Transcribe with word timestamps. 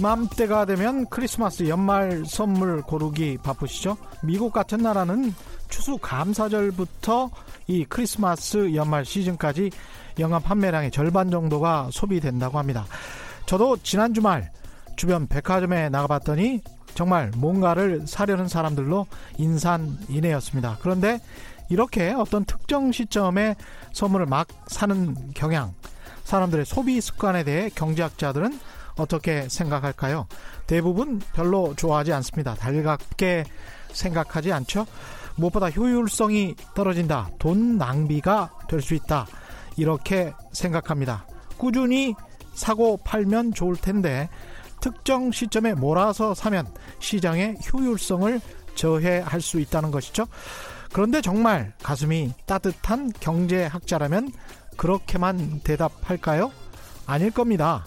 이맘때가 0.00 0.64
되면 0.64 1.04
크리스마스 1.10 1.68
연말 1.68 2.24
선물 2.26 2.80
고르기 2.80 3.36
바쁘시죠? 3.42 3.98
미국 4.22 4.50
같은 4.50 4.78
나라는 4.78 5.34
추수 5.68 5.98
감사절부터 5.98 7.30
이 7.66 7.84
크리스마스 7.84 8.74
연말 8.74 9.04
시즌까지 9.04 9.70
영화 10.18 10.38
판매량의 10.38 10.90
절반 10.90 11.30
정도가 11.30 11.90
소비된다고 11.92 12.58
합니다. 12.58 12.86
저도 13.44 13.76
지난 13.82 14.14
주말 14.14 14.50
주변 14.96 15.26
백화점에 15.26 15.90
나가봤더니 15.90 16.62
정말 16.94 17.30
뭔가를 17.36 18.06
사려는 18.06 18.48
사람들로 18.48 19.06
인산인해였습니다. 19.36 20.78
그런데 20.80 21.20
이렇게 21.68 22.10
어떤 22.12 22.46
특정 22.46 22.90
시점에 22.90 23.54
선물을 23.92 24.24
막 24.24 24.48
사는 24.66 25.14
경향, 25.34 25.74
사람들의 26.24 26.64
소비 26.64 27.02
습관에 27.02 27.44
대해 27.44 27.68
경제학자들은 27.74 28.58
어떻게 29.00 29.48
생각할까요? 29.48 30.26
대부분 30.66 31.20
별로 31.32 31.74
좋아하지 31.74 32.12
않습니다. 32.12 32.54
달갑게 32.54 33.44
생각하지 33.92 34.52
않죠? 34.52 34.86
무엇보다 35.36 35.70
효율성이 35.70 36.54
떨어진다. 36.74 37.30
돈 37.38 37.78
낭비가 37.78 38.50
될 38.68 38.80
수 38.82 38.94
있다. 38.94 39.26
이렇게 39.76 40.32
생각합니다. 40.52 41.24
꾸준히 41.56 42.14
사고 42.54 42.98
팔면 42.98 43.54
좋을 43.54 43.76
텐데 43.76 44.28
특정 44.80 45.30
시점에 45.30 45.74
몰아서 45.74 46.34
사면 46.34 46.66
시장의 46.98 47.56
효율성을 47.72 48.40
저해할 48.74 49.40
수 49.40 49.60
있다는 49.60 49.90
것이죠. 49.90 50.26
그런데 50.92 51.20
정말 51.20 51.72
가슴이 51.82 52.32
따뜻한 52.46 53.12
경제학자라면 53.20 54.32
그렇게만 54.76 55.60
대답할까요? 55.60 56.50
아닐 57.06 57.30
겁니다. 57.30 57.84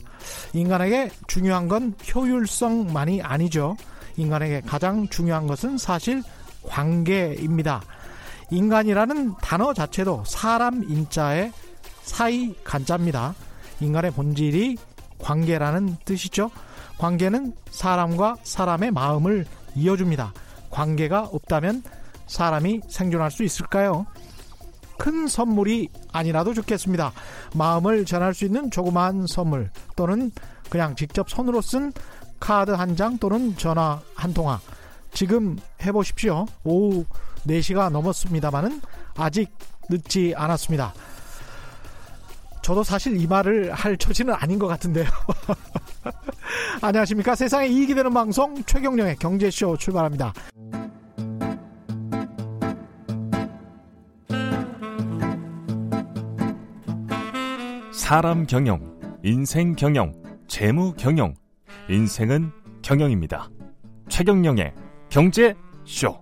인간에게 0.53 1.11
중요한 1.27 1.67
건 1.67 1.93
효율성만이 2.13 3.21
아니죠. 3.21 3.75
인간에게 4.17 4.61
가장 4.61 5.07
중요한 5.07 5.47
것은 5.47 5.77
사실 5.77 6.23
관계입니다. 6.67 7.81
인간이라는 8.51 9.35
단어 9.41 9.73
자체도 9.73 10.23
사람 10.25 10.83
인자의 10.83 11.51
사이 12.03 12.53
간자입니다. 12.63 13.33
인간의 13.79 14.11
본질이 14.11 14.77
관계라는 15.19 15.97
뜻이죠. 16.05 16.51
관계는 16.97 17.53
사람과 17.71 18.35
사람의 18.43 18.91
마음을 18.91 19.45
이어줍니다. 19.75 20.33
관계가 20.69 21.23
없다면 21.31 21.83
사람이 22.27 22.81
생존할 22.87 23.31
수 23.31 23.43
있을까요? 23.43 24.05
큰 25.03 25.27
선물이 25.27 25.89
아니라도 26.13 26.53
좋겠습니다. 26.53 27.11
마음을 27.55 28.05
전할 28.05 28.33
수 28.33 28.45
있는 28.45 28.71
조그마한 28.71 29.27
선물 29.27 29.69
또는 29.97 30.31
그냥 30.69 30.95
직접 30.95 31.29
손으로 31.29 31.59
쓴 31.59 31.91
카드 32.39 32.71
한 32.71 32.95
장 32.95 33.17
또는 33.17 33.57
전화 33.57 33.99
한 34.15 34.33
통화 34.33 34.61
지금 35.11 35.57
해보십시오. 35.85 36.45
오후 36.63 37.03
4시가 37.45 37.89
넘었습니다만은 37.89 38.79
아직 39.17 39.51
늦지 39.89 40.33
않았습니다. 40.37 40.93
저도 42.61 42.81
사실 42.85 43.19
이 43.19 43.27
말을 43.27 43.73
할 43.73 43.97
처지는 43.97 44.33
아닌 44.33 44.57
것 44.57 44.67
같은데요. 44.67 45.05
안녕하십니까. 46.81 47.35
세상에 47.35 47.67
이익이 47.67 47.93
되는 47.93 48.13
방송 48.13 48.63
최경령의 48.63 49.17
경제쇼 49.17 49.75
출발합니다. 49.75 50.31
사람 58.03 58.45
경영, 58.45 58.99
인생 59.23 59.77
경영, 59.77 60.11
재무 60.49 60.93
경영. 60.97 61.33
인생은 61.89 62.51
경영입니다. 62.81 63.49
최경령의 64.09 64.73
경제 65.07 65.55
쇼. 65.85 66.21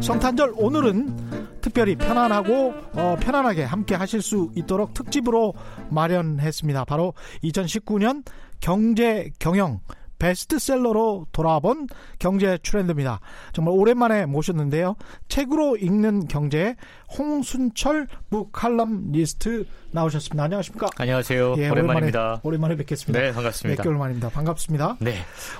성탄절 0.00 0.54
오늘은 0.56 1.60
특별히 1.60 1.94
편안하고 1.94 2.72
어, 2.94 3.16
편안하게 3.20 3.64
함께 3.64 3.94
하실 3.94 4.22
수 4.22 4.50
있도록 4.56 4.94
특집으로 4.94 5.52
마련했습니다. 5.90 6.86
바로 6.86 7.12
2019년 7.44 8.24
경제 8.60 9.28
경영 9.38 9.80
베스트셀러로 10.18 11.26
돌아본 11.32 11.88
경제 12.18 12.58
트렌드입니다. 12.62 13.20
정말 13.52 13.74
오랜만에 13.74 14.26
모셨는데요. 14.26 14.96
책으로 15.28 15.76
읽는 15.76 16.28
경제 16.28 16.76
홍순철 17.16 18.06
북칼럼 18.30 19.12
리스트 19.12 19.66
나오셨습니다. 19.90 20.44
안녕하십니까? 20.44 20.88
안녕하세요. 20.96 21.54
예, 21.58 21.68
오랜만입니다. 21.70 22.20
오랜만에, 22.20 22.40
오랜만에 22.42 22.76
뵙겠습니다. 22.76 23.20
네, 23.20 23.32
반갑습니다. 23.32 23.82
몇 23.82 23.84
개월 23.84 23.98
만입니다. 23.98 24.28
반갑습니다. 24.28 24.96
네. 25.00 25.14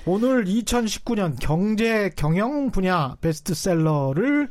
오늘 0.04 0.44
2019년 0.44 1.36
경제 1.40 2.10
경영 2.16 2.70
분야 2.70 3.16
베스트셀러를 3.20 4.48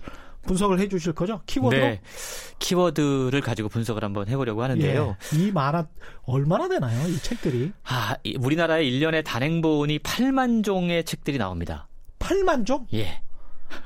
분석을 0.48 0.80
해 0.80 0.88
주실 0.88 1.14
거죠? 1.14 1.42
키워드로? 1.46 1.82
네. 1.82 2.02
키워드를 2.58 3.42
가지고 3.42 3.70
분석을 3.70 4.04
한번 4.04 4.28
해보려고 4.28 4.64
하는데요. 4.64 5.16
예. 5.36 5.38
이 5.38 5.52
만화 5.52 5.86
얼마나 6.24 6.68
되나요? 6.68 7.08
이 7.08 7.18
책들이? 7.20 7.72
아, 7.84 8.16
우리나라에 8.40 8.84
1년에 8.84 9.24
단행본이 9.24 10.00
8만 10.00 10.64
종의 10.64 11.04
책들이 11.04 11.38
나옵니다. 11.38 11.88
8만 12.20 12.66
종? 12.66 12.88
예. 12.94 13.22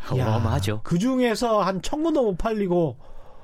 어마어마하죠. 0.09 0.81
그 0.83 0.97
중에서 0.97 1.61
한 1.61 1.81
천권도 1.81 2.23
못 2.23 2.38
팔리고 2.38 2.97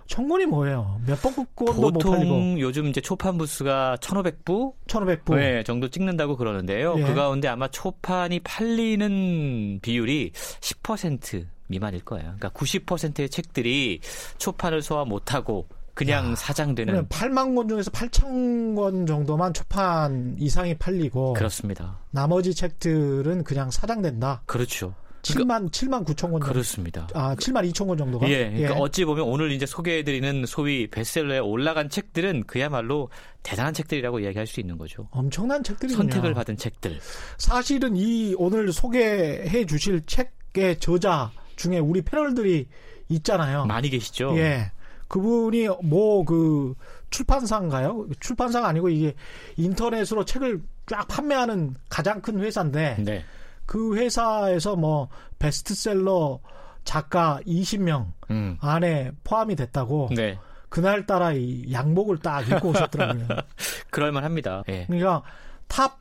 청문이 0.08 0.46
뭐예요? 0.46 1.02
몇 1.06 1.22
번권도 1.22 1.74
못 1.74 1.92
팔리고? 1.92 2.00
보통 2.00 2.60
요즘 2.60 2.88
이제 2.88 3.02
초판 3.02 3.38
부수가 3.38 3.98
1,500부? 4.00 4.74
1,500부. 4.88 5.36
네, 5.36 5.64
정도 5.64 5.90
찍는다고 5.90 6.38
그러는데요. 6.38 6.96
예. 6.98 7.04
그 7.04 7.14
가운데 7.14 7.48
아마 7.48 7.68
초판이 7.68 8.40
팔리는 8.40 9.80
비율이 9.82 10.32
10% 10.34 11.46
미만일 11.68 12.04
거예요. 12.04 12.34
그러니까 12.38 12.50
90%의 12.50 13.30
책들이 13.30 14.00
초판을 14.38 14.82
소화 14.82 15.06
못하고 15.06 15.68
그냥 15.94 16.32
야, 16.32 16.36
사장되는 16.36 17.08
8만 17.08 17.56
권 17.56 17.68
중에서 17.68 17.90
8천 17.92 18.76
권 18.76 19.06
정도만 19.08 19.54
초판 19.54 20.36
이상이 20.40 20.76
팔리고 20.76 21.34
그렇습니다. 21.34 21.98
나머지 22.12 22.54
책들은 22.54 23.44
그냥 23.44 23.72
사장된다. 23.72 24.44
그렇죠. 24.46 24.94
7만 25.24 25.70
7만 25.72 26.06
9천 26.06 26.22
권 26.22 26.32
정도. 26.34 26.46
그렇습니다. 26.46 27.08
아, 27.14 27.36
7만 27.36 27.70
2천 27.72 27.88
권 27.88 27.98
정도가. 27.98 28.30
예. 28.30 28.50
그러니까 28.52 28.76
예. 28.76 28.80
어찌 28.80 29.04
보면 29.06 29.26
오늘 29.26 29.52
이제 29.52 29.66
소개해 29.66 30.04
드리는 30.04 30.46
소위 30.46 30.88
베스트셀러에 30.88 31.40
올라간 31.40 31.90
책들은 31.90 32.44
그야말로 32.44 33.10
대단한 33.44 33.74
책들이라고 33.74 34.20
이야기할 34.20 34.48
수 34.48 34.60
있는 34.60 34.78
거죠. 34.78 35.08
엄청난 35.12 35.64
책들이군요. 35.64 35.98
선택을 35.98 36.34
받은 36.34 36.58
책들. 36.58 37.00
사실은 37.38 37.98
이 37.98 38.36
오늘 38.38 38.72
소개해 38.72 39.66
주실 39.66 40.06
책의 40.06 40.80
저자 40.80 41.32
중에 41.58 41.80
우리 41.80 42.02
패널들이 42.02 42.68
있잖아요. 43.10 43.66
많이 43.66 43.90
계시죠. 43.90 44.38
예. 44.38 44.72
그분이 45.10 45.68
뭐 45.84 46.24
그 46.26 46.76
출판사인가요? 47.10 48.08
출판사가 48.20 48.68
아니고 48.68 48.90
이게 48.90 49.16
인터넷으로 49.56 50.26
책을 50.26 50.62
쫙 50.88 51.08
판매하는 51.08 51.76
가장 51.90 52.22
큰 52.22 52.40
회사인데 52.40 52.98
네. 53.00 53.26
그 53.66 53.98
회사에서 53.98 54.76
뭐 54.76 55.10
베스트셀러 55.40 56.40
작가 56.84 57.40
20명 57.46 58.12
음. 58.32 58.58
안에 58.62 59.12
포함이 59.24 59.56
됐다고. 59.56 60.10
네. 60.16 60.38
그날따라 60.70 61.32
이 61.34 61.72
양복을 61.72 62.18
딱 62.18 62.50
입고 62.50 62.70
오셨더라고요. 62.70 63.28
그럴만합니다. 63.90 64.64
예. 64.68 64.86
그러니까 64.86 65.24
top 65.68 65.98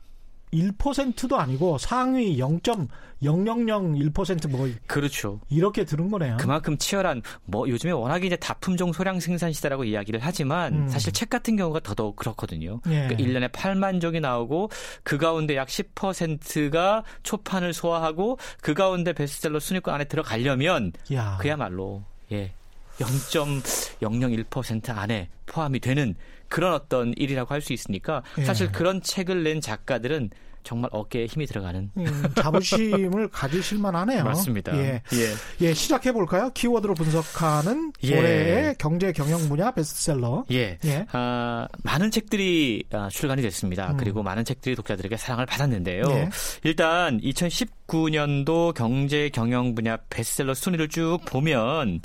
1%도 0.53 1.37
아니고 1.37 1.77
상위 1.77 2.39
0.0001%뭐 2.39 4.69
그렇죠. 4.85 5.39
이렇게 5.49 5.83
들은 5.83 6.09
거네요. 6.09 6.37
그만큼 6.37 6.77
치열한 6.77 7.21
뭐 7.45 7.67
요즘에 7.67 7.91
워낙 7.91 8.23
이제 8.23 8.35
다품종 8.35 8.93
소량 8.93 9.19
생산 9.19 9.51
시대라고 9.51 9.83
이야기를 9.83 10.19
하지만 10.23 10.73
음. 10.73 10.87
사실 10.87 11.11
책 11.11 11.29
같은 11.29 11.57
경우가 11.57 11.81
더더욱 11.81 12.15
그렇거든요. 12.15 12.79
예. 12.87 13.07
그러니까 13.07 13.23
1년에 13.23 13.51
8만 13.51 13.99
종이 13.99 14.19
나오고 14.19 14.69
그 15.03 15.17
가운데 15.17 15.55
약 15.55 15.67
10%가 15.67 17.03
초판을 17.23 17.73
소화하고 17.73 18.37
그 18.61 18.73
가운데 18.73 19.13
베스트셀러 19.13 19.59
순위권 19.59 19.93
안에 19.93 20.05
들어가려면 20.05 20.93
야. 21.13 21.37
그야말로 21.41 22.03
예. 22.31 22.53
0.001% 22.99 24.97
안에 24.97 25.29
포함이 25.45 25.79
되는 25.79 26.15
그런 26.49 26.73
어떤 26.73 27.13
일이라고 27.15 27.53
할 27.53 27.61
수 27.61 27.73
있으니까 27.73 28.23
예. 28.37 28.45
사실 28.45 28.71
그런 28.71 29.01
책을 29.01 29.43
낸 29.43 29.59
작가들은 29.61 30.29
정말 30.63 30.89
어깨에 30.91 31.27
힘이 31.27 31.45
들어가는 31.45 31.91
음, 31.95 32.23
자부심을 32.35 33.29
가지실 33.31 33.77
만하네요. 33.79 34.25
맞습니다. 34.25 34.77
예, 34.77 35.01
예. 35.13 35.33
예 35.61 35.73
시작해 35.73 36.11
볼까요? 36.11 36.49
키워드로 36.53 36.93
분석하는 36.93 37.93
예. 38.03 38.19
올해의 38.19 38.75
경제 38.77 39.13
경영 39.13 39.47
분야 39.47 39.71
베스트셀러. 39.71 40.43
예, 40.51 40.77
예. 40.83 41.05
아, 41.13 41.69
많은 41.83 42.11
책들이 42.11 42.83
아, 42.91 43.07
출간이 43.09 43.41
됐습니다. 43.43 43.91
음. 43.91 43.97
그리고 43.97 44.23
많은 44.23 44.43
책들이 44.43 44.75
독자들에게 44.75 45.15
사랑을 45.15 45.45
받았는데요. 45.45 46.03
예. 46.09 46.29
일단 46.65 47.21
2019년도 47.21 48.73
경제 48.73 49.29
경영 49.29 49.73
분야 49.73 49.97
베스트셀러 50.09 50.53
순위를 50.53 50.89
쭉 50.89 51.19
보면 51.25 52.01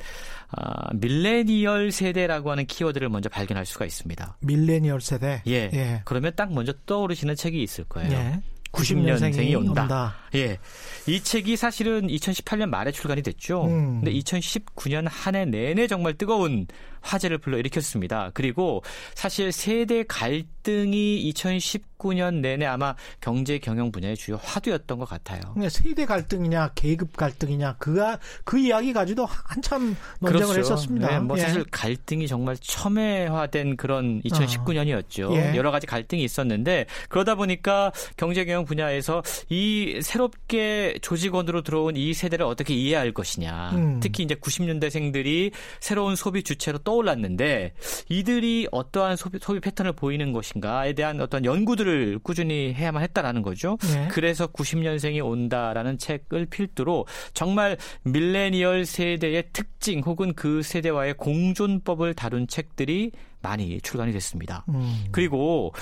아, 0.56 0.90
밀레니얼 0.94 1.93
세대라고 1.93 2.50
하는 2.50 2.66
키워드를 2.66 3.08
먼저 3.08 3.28
발견할 3.28 3.64
수가 3.66 3.84
있습니다. 3.87 4.37
밀레니얼 4.40 5.00
세대. 5.00 5.43
예. 5.46 5.70
예. 5.72 6.02
그러면 6.04 6.32
딱 6.37 6.52
먼저 6.52 6.72
떠오르시는 6.87 7.37
책이 7.37 7.62
있을 7.62 7.84
거예요. 7.84 8.12
예. 8.12 8.40
90년생이 8.72 9.54
온다. 9.58 9.82
온다. 9.82 10.14
예. 10.34 10.58
이 11.06 11.20
책이 11.20 11.56
사실은 11.56 12.06
2018년 12.08 12.66
말에 12.70 12.90
출간이 12.90 13.22
됐죠. 13.22 13.64
음. 13.66 14.00
근데 14.02 14.12
2019년 14.12 15.06
한 15.10 15.34
해 15.34 15.44
내내 15.44 15.87
정말 15.87 16.14
뜨거운 16.14 16.66
화제를 17.02 17.38
불러일으켰습니다. 17.38 18.31
그리고 18.34 18.82
사실 19.14 19.52
세대 19.52 20.04
갈등이 20.04 21.32
2019년 21.32 22.40
내내 22.40 22.66
아마 22.66 22.94
경제 23.20 23.58
경영 23.58 23.93
분야의 23.93 24.16
주요 24.16 24.38
화두였던 24.43 24.99
것 24.99 25.08
같아요. 25.08 25.40
세대 25.69 26.06
갈등이냐 26.06 26.70
계급 26.75 27.16
갈등이냐 27.16 27.76
그가 27.78 28.19
그 28.44 28.58
이야기 28.58 28.93
가지도 28.93 29.26
한참 29.26 29.96
논쟁을 30.20 30.54
그렇죠. 30.54 30.60
했었습니다. 30.60 31.08
네, 31.08 31.19
뭐 31.19 31.37
예. 31.38 31.43
사실 31.43 31.64
갈등이 31.70 32.26
정말 32.28 32.56
첨예화된 32.58 33.76
그런 33.76 34.22
2019년이었죠. 34.22 35.31
어. 35.31 35.34
예. 35.37 35.56
여러 35.56 35.70
가지 35.70 35.87
갈등이 35.87 36.22
있었는데 36.25 36.87
그러다 37.08 37.34
보니까 37.34 37.93
경제 38.16 38.44
경영 38.44 38.64
분야에서 38.64 39.22
이 39.49 40.00
새롭게 40.02 40.99
조직원으로 41.02 41.62
들어온 41.62 41.96
이 41.96 42.14
세대를 42.14 42.44
어떻게 42.44 42.75
이해할 42.75 43.12
것이냐. 43.12 43.70
음. 43.75 44.00
특히 44.00 44.22
이제 44.22 44.34
90년대생들이 44.34 45.52
새로운 45.81 46.16
소비 46.16 46.43
주체로 46.43 46.78
또 46.78 46.91
떠올랐는데 46.92 47.72
이들이 48.08 48.68
어떠한 48.70 49.16
소비, 49.16 49.38
소비 49.40 49.60
패턴을 49.60 49.92
보이는 49.92 50.32
것인가에 50.32 50.92
대한 50.92 51.20
어떤 51.20 51.44
연구들을 51.44 52.20
꾸준히 52.22 52.74
해야만 52.74 53.02
했다라는 53.02 53.42
거죠. 53.42 53.78
네. 53.92 54.08
그래서 54.10 54.46
90년생이 54.46 55.24
온다라는 55.24 55.98
책을 55.98 56.46
필두로 56.46 57.06
정말 57.32 57.78
밀레니얼 58.02 58.84
세대의 58.84 59.44
특징 59.52 60.00
혹은 60.00 60.34
그 60.34 60.62
세대와의 60.62 61.14
공존법을 61.14 62.14
다룬 62.14 62.46
책들이 62.46 63.12
많이 63.40 63.80
출간이 63.80 64.12
됐습니다. 64.12 64.64
음. 64.68 65.04
그리고 65.10 65.72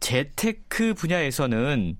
재테크 0.00 0.94
분야에서는 0.94 1.96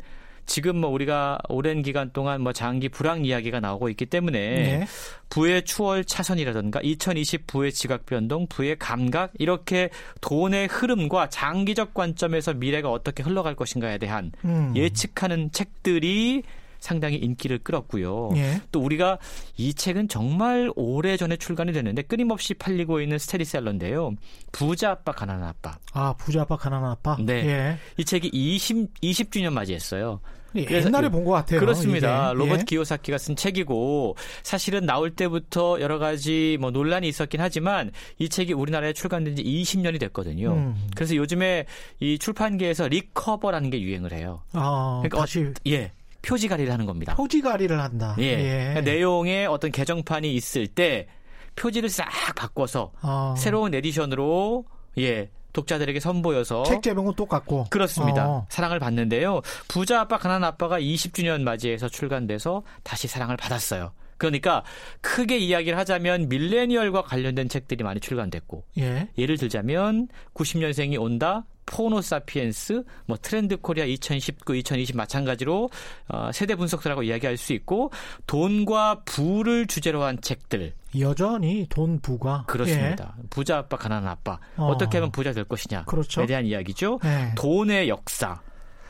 지금 0.47 0.77
뭐 0.79 0.91
우리가 0.91 1.39
오랜 1.49 1.83
기간 1.83 2.11
동안 2.13 2.41
뭐 2.41 2.53
장기 2.53 2.89
불황 2.89 3.25
이야기가 3.25 3.61
나오고 3.61 3.89
있기 3.91 4.07
때문에 4.07 4.39
네. 4.39 4.87
부의 5.29 5.65
추월 5.65 6.05
차선이라든가 6.05 6.81
2020 6.81 7.47
부의 7.47 7.73
지각 7.73 8.07
변동, 8.07 8.47
부의 8.47 8.77
감각 8.79 9.33
이렇게 9.39 9.91
돈의 10.21 10.69
흐름과 10.69 11.29
장기적 11.29 11.95
관점에서 11.95 12.55
미래가 12.55 12.91
어떻게 12.91 13.23
흘러갈 13.23 13.55
것인가에 13.55 13.99
대한 13.99 14.33
음. 14.45 14.73
예측하는 14.77 15.51
책들이 15.53 16.43
상당히 16.79 17.17
인기를 17.17 17.59
끌었고요. 17.59 18.31
예. 18.37 18.61
또 18.71 18.81
우리가 18.81 19.19
이 19.57 19.75
책은 19.75 20.09
정말 20.09 20.71
오래 20.77 21.17
전에 21.17 21.37
출간이 21.37 21.73
됐는데 21.73 22.03
끊임없이 22.03 22.55
팔리고 22.55 23.01
있는 23.01 23.19
스테디셀러인데요. 23.19 24.13
부자 24.53 24.93
아빠 24.93 25.11
가난한 25.11 25.49
아빠. 25.49 25.79
아 25.93 26.13
부자 26.17 26.43
아빠 26.43 26.57
가난한 26.57 26.93
아빠. 26.93 27.17
네. 27.19 27.47
예. 27.47 27.79
이 27.97 28.05
책이 28.05 28.31
20 28.33 29.01
20주년 29.01 29.53
맞이했어요. 29.53 30.21
옛날에 30.55 31.09
본 31.09 31.25
것 31.25 31.33
같아요. 31.33 31.61
그렇습니다. 31.61 32.31
이게. 32.33 32.39
로버트 32.39 32.61
예. 32.61 32.65
기요사키가 32.65 33.19
쓴 33.19 33.37
책이고 33.37 34.17
사실은 34.43 34.87
나올 34.87 35.11
때부터 35.11 35.81
여러 35.81 35.99
가지 35.99 36.57
뭐 36.61 36.71
논란이 36.71 37.09
있었긴 37.09 37.41
하지만 37.41 37.91
이 38.19 38.29
책이 38.29 38.53
우리나라에 38.53 38.93
출간된 38.93 39.37
지 39.37 39.43
20년이 39.43 40.01
됐거든요. 40.01 40.53
음. 40.53 40.89
그래서 40.95 41.17
요즘에 41.17 41.67
이 42.01 42.19
출판계에서 42.19 42.89
recover라는 42.89 43.71
게 43.71 43.81
유행을 43.81 44.13
해요. 44.13 44.43
아, 44.53 45.01
그러니까 45.03 45.19
다시 45.21 45.41
어, 45.41 45.53
예. 45.67 45.93
표지 46.23 46.49
갈이를 46.49 46.73
하는 46.73 46.87
겁니다. 46.87 47.15
표지 47.15 47.41
갈이를 47.41 47.79
한다. 47.81 48.17
예. 48.19 48.25
예. 48.25 48.59
그러니까 48.75 48.81
내용에 48.83 49.47
어떤 49.47 49.71
개정판이 49.71 50.35
있을 50.35 50.67
때 50.67 51.07
표지를 51.55 51.89
싹 51.89 52.09
바꿔서 52.35 52.93
아. 53.01 53.35
새로운 53.39 53.75
edition으로 53.75 54.65
예. 54.99 55.31
독자들에게 55.57 56.01
선보여서 56.01 56.65
책 56.65 56.83
제목은 56.83 57.15
똑같고 57.15 57.67
그렇습니다. 57.71 58.29
어. 58.29 58.47
사랑을 58.51 58.79
받는데요. 58.79 59.41
부자 59.69 60.03
아빠 60.03 60.19
가난 60.19 60.45
아빠가 60.45 60.79
20주년 60.79 61.43
맞이해서 61.43 61.89
출간돼서 61.89 62.63
다시 62.83 63.09
사랑을 63.09 63.39
받았어요. 63.39 63.93
그러니까 64.19 64.65
크게 65.01 65.39
이야기를 65.39 65.79
하자면 65.79 66.29
밀레니얼과 66.29 67.03
관련된 67.03 67.49
책들이 67.49 67.85
많이 67.85 68.01
출간됐고 68.01 68.65
예. 68.79 69.09
예를 69.17 69.39
들자면 69.39 70.09
90년생이 70.35 71.01
온다 71.01 71.45
포노 71.67 72.01
사피엔스, 72.01 72.85
뭐 73.07 73.17
트렌드 73.21 73.57
코리아 73.57 73.85
2019, 73.85 74.55
2020 74.57 74.97
마찬가지로 74.97 75.69
어, 76.09 76.31
세대 76.33 76.55
분석들하고 76.55 77.03
이야기할 77.03 77.37
수 77.37 77.53
있고 77.53 77.91
돈과 78.27 79.03
부를 79.05 79.67
주제로 79.67 80.03
한 80.05 80.21
책들. 80.21 80.73
여전히 80.99 81.67
돈 81.69 82.01
부가 82.01 82.45
그렇습니다. 82.47 83.15
예. 83.19 83.27
부자 83.29 83.59
아빠 83.59 83.77
가난한 83.77 84.09
아빠 84.09 84.39
어. 84.57 84.79
떻게 84.79 84.99
하면 84.99 85.11
부자 85.11 85.33
될 85.33 85.45
것이냐에 85.45 85.83
그렇죠. 85.87 86.25
대한 86.25 86.47
이야기죠. 86.47 87.01
예. 87.05 87.35
돈의 87.37 87.89
역사. 87.89 88.41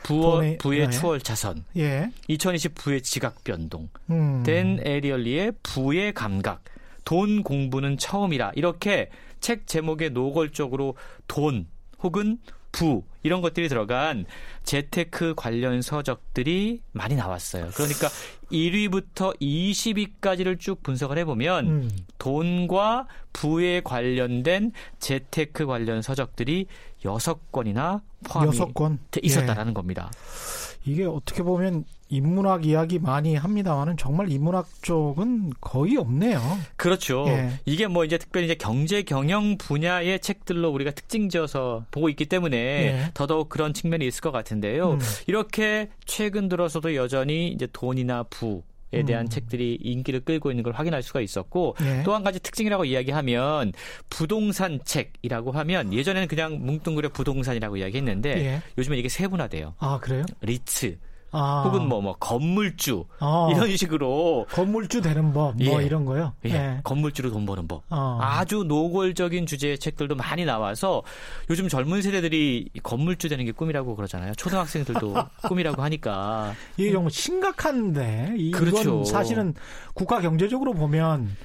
부어, 0.03 0.35
돈의, 0.35 0.57
부의 0.59 0.79
예. 0.81 0.89
추월 0.89 1.19
자선, 1.19 1.65
예. 1.75 2.09
2020 2.29 2.75
부의 2.75 3.01
지각 3.01 3.43
변동, 3.43 3.89
음. 4.09 4.41
댄 4.43 4.79
에리얼리의 4.81 5.53
부의 5.63 6.13
감각, 6.13 6.63
돈 7.03 7.43
공부는 7.43 7.97
처음이라 7.97 8.51
이렇게 8.55 9.09
책 9.41 9.67
제목에 9.67 10.09
노골적으로 10.09 10.95
돈 11.27 11.67
혹은 11.99 12.37
부 12.77 13.03
이런 13.23 13.41
것들이 13.41 13.67
들어간 13.69 14.25
재테크 14.63 15.33
관련 15.35 15.81
서적들이 15.81 16.81
많이 16.91 17.15
나왔어요. 17.15 17.69
그러니까 17.73 18.07
1위부터 18.51 19.39
20위까지를 19.41 20.59
쭉 20.59 20.83
분석을 20.83 21.17
해보면 21.17 21.67
음. 21.67 21.89
돈과 22.19 23.07
부에 23.33 23.81
관련된 23.81 24.71
재테크 24.99 25.65
관련 25.65 26.03
서적들이 26.03 26.67
6권이나 27.03 28.01
포함이 28.25 28.57
6권? 28.57 28.99
있었다라는 29.23 29.71
예. 29.71 29.73
겁니다. 29.73 30.11
이게 30.87 31.05
어떻게 31.05 31.43
보면 31.43 31.83
인문학 32.09 32.65
이야기 32.65 32.97
많이 32.97 33.35
합니다만은 33.35 33.97
정말 33.97 34.31
인문학 34.31 34.67
쪽은 34.81 35.51
거의 35.59 35.97
없네요. 35.97 36.39
그렇죠. 36.77 37.25
예. 37.27 37.59
이게 37.65 37.87
뭐 37.87 38.05
이제 38.05 38.17
특별히 38.17 38.45
이제 38.45 38.55
경제 38.55 39.01
경영 39.01 39.57
분야의 39.57 40.21
책들로 40.21 40.69
우리가 40.69 40.91
특징지어서 40.91 41.85
보고 41.91 42.07
있기 42.07 42.27
때문에 42.27 42.57
예. 42.57 43.11
더더욱 43.13 43.49
그런 43.49 43.73
측면이 43.73 44.07
있을 44.07 44.21
것 44.21 44.31
같은데요. 44.31 44.91
음. 44.91 44.99
이렇게 45.27 45.89
최근 46.05 46.47
들어서도 46.47 46.95
여전히 46.95 47.49
이제 47.49 47.67
돈이나 47.73 48.23
부 48.23 48.63
에 48.93 49.03
대한 49.03 49.25
음. 49.25 49.29
책들이 49.29 49.77
인기를 49.81 50.21
끌고 50.21 50.49
있는 50.49 50.63
걸 50.63 50.71
확인할 50.71 51.03
수가 51.03 51.19
있었고 51.19 51.75
예. 51.81 52.03
또한 52.05 52.23
가지 52.23 52.39
특징이라고 52.39 52.85
이야기하면 52.85 53.73
부동산 54.09 54.79
책이라고 54.85 55.51
하면 55.51 55.93
예전에는 55.93 56.29
그냥 56.29 56.65
뭉뚱그려 56.65 57.09
부동산이라고 57.09 57.77
이야기했는데 57.77 58.29
예. 58.45 58.61
요즘은 58.77 58.97
이게 58.97 59.09
세분화돼요. 59.09 59.75
아 59.79 59.99
그래요? 59.99 60.23
리츠 60.39 60.97
아. 61.31 61.63
혹은 61.65 61.87
뭐, 61.87 62.01
뭐, 62.01 62.15
건물주. 62.19 63.05
아. 63.19 63.49
이런 63.51 63.75
식으로. 63.75 64.45
건물주 64.51 65.01
되는 65.01 65.33
법, 65.33 65.55
뭐 65.57 65.81
예. 65.81 65.85
이런 65.85 66.05
거요? 66.05 66.33
예. 66.45 66.49
예. 66.51 66.79
건물주로 66.83 67.31
돈 67.31 67.45
버는 67.45 67.67
법. 67.67 67.83
아. 67.89 68.17
아주 68.21 68.63
노골적인 68.63 69.45
주제의 69.45 69.77
책들도 69.79 70.15
많이 70.15 70.45
나와서 70.45 71.03
요즘 71.49 71.67
젊은 71.67 72.01
세대들이 72.01 72.69
건물주 72.83 73.29
되는 73.29 73.43
게 73.45 73.51
꿈이라고 73.51 73.95
그러잖아요. 73.95 74.33
초등학생들도 74.35 75.13
꿈이라고 75.47 75.81
하니까. 75.81 76.53
이게 76.77 76.91
정말 76.91 77.11
심각한데. 77.11 78.35
이건 78.37 78.65
그렇죠. 78.65 79.03
사실은 79.03 79.53
국가 79.93 80.21
경제적으로 80.21 80.73
보면 80.73 81.35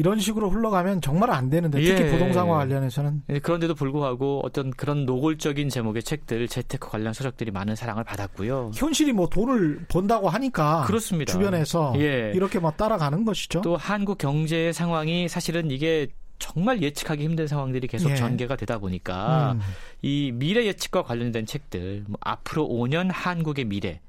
이런 0.00 0.18
식으로 0.18 0.48
흘러가면 0.48 1.02
정말 1.02 1.30
안 1.30 1.50
되는데 1.50 1.78
특히 1.78 2.04
예. 2.04 2.10
부동산과 2.10 2.54
관련해서는 2.56 3.22
예, 3.28 3.38
그런데도 3.38 3.74
불구하고 3.74 4.40
어떤 4.42 4.70
그런 4.70 5.04
노골적인 5.04 5.68
제목의 5.68 6.02
책들 6.02 6.48
재테크 6.48 6.88
관련 6.88 7.12
서적들이 7.12 7.50
많은 7.50 7.76
사랑을 7.76 8.02
받았고요. 8.04 8.70
현실이 8.74 9.12
뭐 9.12 9.28
돈을 9.28 9.84
번다고 9.88 10.30
하니까 10.30 10.84
그렇습니다. 10.86 11.30
주변에서 11.30 11.92
예. 11.98 12.32
이렇게 12.34 12.58
막 12.58 12.78
따라가는 12.78 13.26
것이죠. 13.26 13.60
또 13.60 13.76
한국 13.76 14.16
경제 14.16 14.72
상황이 14.72 15.28
사실은 15.28 15.70
이게 15.70 16.08
정말 16.38 16.80
예측하기 16.80 17.22
힘든 17.22 17.46
상황들이 17.46 17.86
계속 17.86 18.08
예. 18.08 18.14
전개가 18.16 18.56
되다 18.56 18.78
보니까 18.78 19.52
음. 19.52 19.60
이 20.00 20.32
미래 20.34 20.64
예측과 20.64 21.02
관련된 21.02 21.44
책들 21.44 22.04
뭐 22.08 22.18
앞으로 22.22 22.66
5년 22.66 23.10
한국의 23.12 23.66
미래 23.66 24.00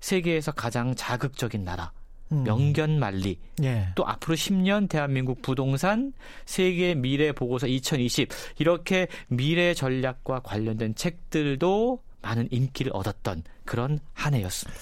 세계에서 0.00 0.52
가장 0.52 0.94
자극적인 0.94 1.64
나라 1.64 1.92
음. 2.32 2.44
명견 2.44 2.98
만리. 2.98 3.38
예. 3.62 3.88
또 3.94 4.06
앞으로 4.06 4.34
10년 4.34 4.88
대한민국 4.88 5.42
부동산 5.42 6.12
세계 6.46 6.94
미래 6.94 7.32
보고서 7.32 7.66
2020 7.66 8.28
이렇게 8.58 9.08
미래 9.28 9.74
전략과 9.74 10.40
관련된 10.40 10.94
책들도 10.94 12.00
많은 12.22 12.48
인기를 12.50 12.90
얻었던 12.94 13.42
그런 13.64 14.00
한 14.12 14.34
해였습니다. 14.34 14.80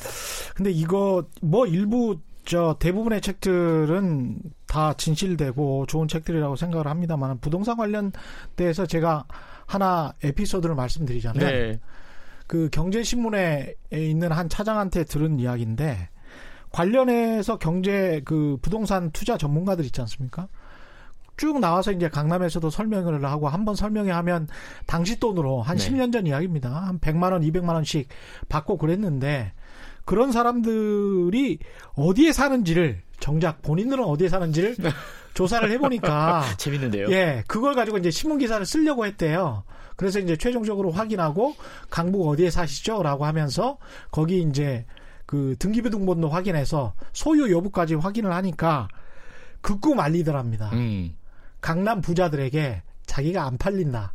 근데 0.55 0.71
이거 0.71 1.25
뭐 1.41 1.67
일부 1.67 2.19
저 2.45 2.77
대부분의 2.79 3.21
책들은 3.21 4.39
다 4.67 4.95
진실되고 4.95 5.87
좋은 5.87 6.09
책들이라고 6.09 6.57
생각을 6.57 6.87
합니다만 6.87 7.39
부동산 7.39 7.77
관련돼서 7.77 8.87
제가 8.87 9.25
하나 9.67 10.13
에피소드를 10.23 10.75
말씀드리자면 10.75 11.39
네. 11.39 11.81
그 12.47 12.69
경제신문에 12.71 13.75
있는 13.93 14.33
한 14.33 14.49
차장한테 14.49 15.05
들은 15.05 15.39
이야기인데 15.39 16.09
관련해서 16.73 17.59
경제 17.59 18.21
그 18.25 18.57
부동산 18.62 19.11
투자 19.12 19.37
전문가들 19.37 19.85
있지 19.85 20.00
않습니까? 20.00 20.49
쭉 21.37 21.59
나와서 21.61 21.93
이제 21.93 22.09
강남에서도 22.09 22.69
설명을 22.71 23.25
하고 23.25 23.49
한 23.49 23.64
번 23.64 23.75
설명회 23.75 24.11
하면 24.11 24.49
당시 24.87 25.19
돈으로 25.19 25.62
한 25.62 25.76
네. 25.76 25.88
10년 25.91 26.12
전 26.12 26.26
이야기입니다. 26.26 26.71
한 26.71 26.99
100만 26.99 27.33
원, 27.33 27.43
200만 27.43 27.71
원씩 27.75 28.09
받고 28.49 28.76
그랬는데 28.79 29.52
그런 30.05 30.33
사람들이 30.33 31.59
어디에 31.95 32.33
사는지를 32.33 33.02
정작 33.21 33.62
본인들은 33.62 34.05
어디에 34.05 34.29
사는지를 34.29 34.76
조사를 35.35 35.71
해보니까 35.71 36.45
재밌는데요. 36.59 37.09
예, 37.11 37.45
그걸 37.47 37.75
가지고 37.75 37.99
이제 37.99 38.11
신문 38.11 38.38
기사를 38.38 38.64
쓰려고 38.67 39.07
했대요. 39.07 39.62
그래서 39.97 40.19
이제 40.19 40.37
최종적으로 40.37 40.91
확인하고 40.91 41.55
강북 41.88 42.26
어디에 42.29 42.50
사시죠?라고 42.50 43.25
하면서 43.25 43.79
거기 44.11 44.43
이제 44.43 44.85
그 45.33 45.57
등기부 45.59 45.89
등본도 45.89 46.29
확인해서 46.29 46.93
소유 47.15 47.51
여부까지 47.51 47.95
확인을 47.95 48.35
하니까 48.35 48.89
극구 49.62 49.95
말리더랍니다. 49.95 50.69
음. 50.75 51.17
강남 51.62 52.03
부자들에게 52.03 52.83
자기가 53.07 53.47
안 53.47 53.57
팔린다. 53.57 54.12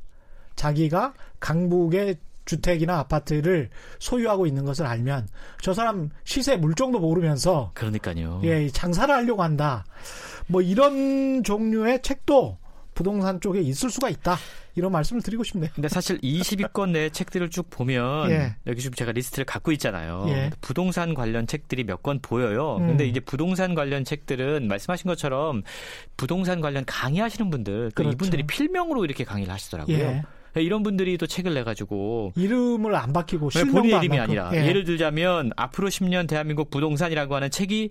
자기가 0.55 1.15
강북의 1.39 2.17
주택이나 2.45 2.99
아파트를 2.99 3.71
소유하고 3.97 4.45
있는 4.45 4.63
것을 4.63 4.85
알면 4.85 5.27
저 5.59 5.73
사람 5.73 6.11
시세 6.23 6.55
물정도 6.55 6.99
모르면서 6.99 7.71
그러니까요. 7.73 8.41
예, 8.43 8.69
장사를 8.69 9.11
하려고 9.11 9.41
한다. 9.41 9.85
뭐 10.45 10.61
이런 10.61 11.41
종류의 11.43 12.03
책도 12.03 12.59
부동산 12.93 13.41
쪽에 13.41 13.59
있을 13.61 13.89
수가 13.89 14.09
있다. 14.09 14.37
이런 14.77 14.91
말씀을 14.91 15.21
드리고 15.23 15.43
싶네요. 15.43 15.71
근데 15.73 15.87
사실 15.89 16.19
20위권 16.21 16.91
내 16.91 17.09
책들을 17.09 17.49
쭉 17.49 17.67
보면 17.69 18.29
예. 18.29 18.55
여기 18.67 18.79
지금 18.81 18.93
제가 18.95 19.11
리스트를 19.11 19.43
갖고 19.43 19.71
있잖아요. 19.73 20.25
예. 20.29 20.51
부동산 20.61 21.13
관련 21.13 21.47
책들이 21.47 21.83
몇 21.83 21.97
권 22.03 22.19
보여요. 22.21 22.77
음. 22.77 22.87
근데 22.87 23.07
이제 23.07 23.19
부동산 23.19 23.73
관련 23.73 24.05
책들은 24.05 24.67
말씀하신 24.67 25.09
것처럼 25.09 25.63
부동산 26.15 26.61
관련 26.61 26.85
강의하시는 26.85 27.49
분들 27.49 27.91
그렇죠. 27.95 28.11
이분들이 28.13 28.43
필명으로 28.45 29.03
이렇게 29.03 29.23
강의를 29.23 29.51
하시더라고요. 29.51 29.97
예. 29.97 30.23
이런 30.61 30.81
분들이 30.83 31.17
또 31.17 31.27
책을 31.27 31.53
내가지고 31.55 32.33
이름을 32.35 32.95
안 32.95 33.13
바뀌고 33.13 33.49
네, 33.49 33.63
본인 33.65 33.97
이름이 33.97 34.19
아니라 34.19 34.51
예. 34.53 34.71
를 34.71 34.83
들자면 34.85 35.51
앞으로 35.57 35.87
10년 35.89 36.27
대한민국 36.27 36.69
부동산이라고 36.69 37.35
하는 37.35 37.49
책이 37.51 37.89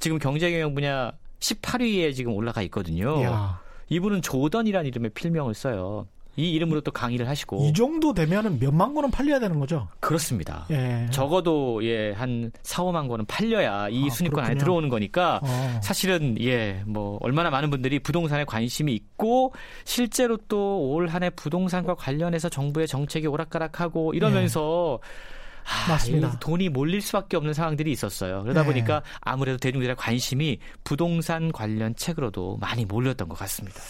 지금 0.00 0.18
경제경영 0.18 0.74
분야 0.74 1.12
18위에 1.40 2.14
지금 2.14 2.32
올라가 2.34 2.60
있거든요. 2.62 3.22
야. 3.22 3.60
이분은 3.88 4.22
조던이라는 4.22 4.88
이름의 4.88 5.10
필명을 5.10 5.54
써요. 5.54 6.06
이 6.36 6.52
이름으로 6.52 6.80
또 6.80 6.90
강의를 6.90 7.28
하시고 7.28 7.64
이 7.68 7.72
정도 7.72 8.12
되면은 8.12 8.58
몇만 8.58 8.94
권은 8.94 9.10
팔려야 9.10 9.38
되는 9.38 9.58
거죠? 9.60 9.88
그렇습니다. 10.00 10.66
예. 10.70 11.06
적어도 11.10 11.84
예, 11.84 12.12
한 12.12 12.50
4, 12.62 12.82
5만 12.84 13.08
권은 13.08 13.26
팔려야 13.26 13.88
이 13.88 14.06
아, 14.06 14.10
순위권 14.10 14.34
그렇군요. 14.34 14.44
안에 14.50 14.58
들어오는 14.58 14.88
거니까 14.88 15.40
어. 15.42 15.80
사실은 15.82 16.36
예, 16.40 16.82
뭐 16.86 17.18
얼마나 17.22 17.50
많은 17.50 17.70
분들이 17.70 17.98
부동산에 17.98 18.44
관심이 18.44 18.92
있고 18.94 19.52
실제로 19.84 20.36
또 20.48 20.74
올 20.94 21.08
한 21.08 21.22
해 21.22 21.30
부동산과 21.30 21.94
관련해서 21.94 22.48
정부의 22.48 22.86
정책이 22.88 23.26
오락가락하고 23.28 24.14
이러면서 24.14 24.98
예. 25.02 25.34
아, 25.64 25.88
맞습니다. 25.92 26.38
돈이 26.40 26.68
몰릴 26.68 27.00
수밖에 27.00 27.36
없는 27.38 27.54
상황들이 27.54 27.90
있었어요. 27.90 28.42
그러다 28.42 28.60
네. 28.62 28.66
보니까 28.66 29.02
아무래도 29.20 29.56
대중들의 29.58 29.96
관심이 29.96 30.58
부동산 30.84 31.52
관련 31.52 31.94
책으로도 31.96 32.58
많이 32.60 32.84
몰렸던 32.84 33.28
것 33.30 33.38
같습니다. 33.38 33.80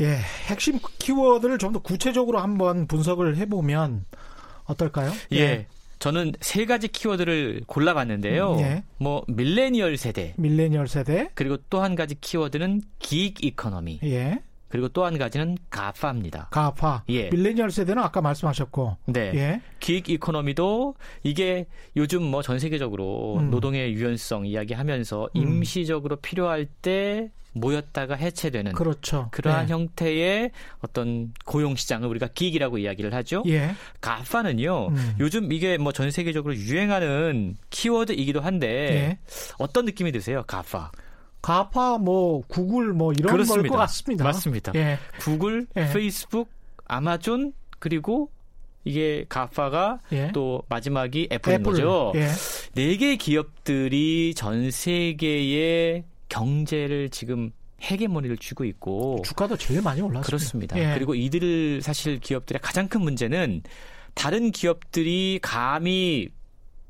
예, 0.00 0.18
핵심 0.46 0.78
키워드를 0.98 1.58
좀 1.58 1.72
더 1.72 1.80
구체적으로 1.80 2.38
한번 2.40 2.86
분석을 2.86 3.36
해보면 3.36 4.04
어떨까요? 4.64 5.12
예. 5.32 5.38
예. 5.38 5.66
저는 6.00 6.32
세 6.40 6.66
가지 6.66 6.88
키워드를 6.88 7.62
골라봤는데요. 7.66 8.52
음, 8.54 8.60
예. 8.60 8.84
뭐 8.98 9.24
밀레니얼 9.28 9.96
세대, 9.96 10.34
밀레니얼 10.36 10.86
세대, 10.88 11.30
그리고 11.34 11.56
또 11.70 11.80
한 11.82 11.94
가지 11.94 12.14
키워드는 12.20 12.82
gig 12.98 13.42
economy. 13.44 14.00
예. 14.04 14.40
그리고 14.74 14.88
또 14.88 15.04
한 15.04 15.16
가지는 15.18 15.56
GAFA입니다. 15.70 16.48
GAFA. 16.50 17.04
예. 17.10 17.30
밀레니얼 17.30 17.70
세대는 17.70 18.02
아까 18.02 18.20
말씀하셨고. 18.20 18.96
네. 19.06 19.30
예. 19.36 19.60
gig 19.78 20.08
economy도 20.08 20.96
이게 21.22 21.66
요즘 21.94 22.24
뭐 22.24 22.42
전 22.42 22.58
세계적으로 22.58 23.36
음. 23.38 23.50
노동의 23.50 23.92
유연성 23.92 24.46
이야기하면서 24.46 25.28
음. 25.36 25.40
임시적으로 25.40 26.16
필요할 26.16 26.66
때 26.82 27.30
모였다가 27.52 28.16
해체되는 28.16 28.72
그렇죠. 28.72 29.28
그러한 29.30 29.66
네. 29.66 29.72
형태의 29.72 30.50
어떤 30.80 31.32
고용 31.44 31.76
시장을 31.76 32.08
우리가 32.08 32.26
gig이라고 32.34 32.78
이야기를 32.78 33.14
하죠. 33.14 33.44
예. 33.46 33.76
GAFA는요. 34.00 34.88
음. 34.88 35.14
요즘 35.20 35.52
이게 35.52 35.78
뭐 35.78 35.92
전 35.92 36.10
세계적으로 36.10 36.56
유행하는 36.56 37.54
키워드이기도 37.70 38.40
한데 38.40 38.66
예. 38.68 39.18
어떤 39.58 39.84
느낌이 39.84 40.10
드세요? 40.10 40.42
가파. 40.48 40.90
가파 41.44 41.98
뭐 41.98 42.42
구글 42.48 42.94
뭐 42.94 43.12
이런 43.12 43.44
걸 43.46 43.62
것 43.68 43.76
같습니다. 43.76 44.24
맞습니다. 44.24 44.72
예. 44.76 44.98
구글, 45.20 45.66
예. 45.76 45.86
페이스북, 45.92 46.48
아마존 46.86 47.52
그리고 47.78 48.30
이게 48.84 49.26
가파가 49.28 49.98
예. 50.12 50.30
또 50.32 50.62
마지막이 50.68 51.28
애플인 51.30 51.60
애플. 51.60 51.72
거죠. 51.72 52.12
예. 52.14 52.28
네개 52.74 53.16
기업들이 53.16 54.32
전 54.34 54.70
세계의 54.70 56.04
경제를 56.30 57.10
지금 57.10 57.50
헤게모니를 57.82 58.38
쥐고 58.38 58.64
있고 58.64 59.20
주가도 59.24 59.58
제일 59.58 59.82
많이 59.82 60.00
올랐습니다. 60.00 60.26
그렇습니다. 60.26 60.78
예. 60.78 60.94
그리고 60.94 61.14
이들 61.14 61.82
사실 61.82 62.18
기업들의 62.20 62.60
가장 62.62 62.88
큰 62.88 63.02
문제는 63.02 63.62
다른 64.14 64.50
기업들이 64.50 65.38
감히 65.42 66.28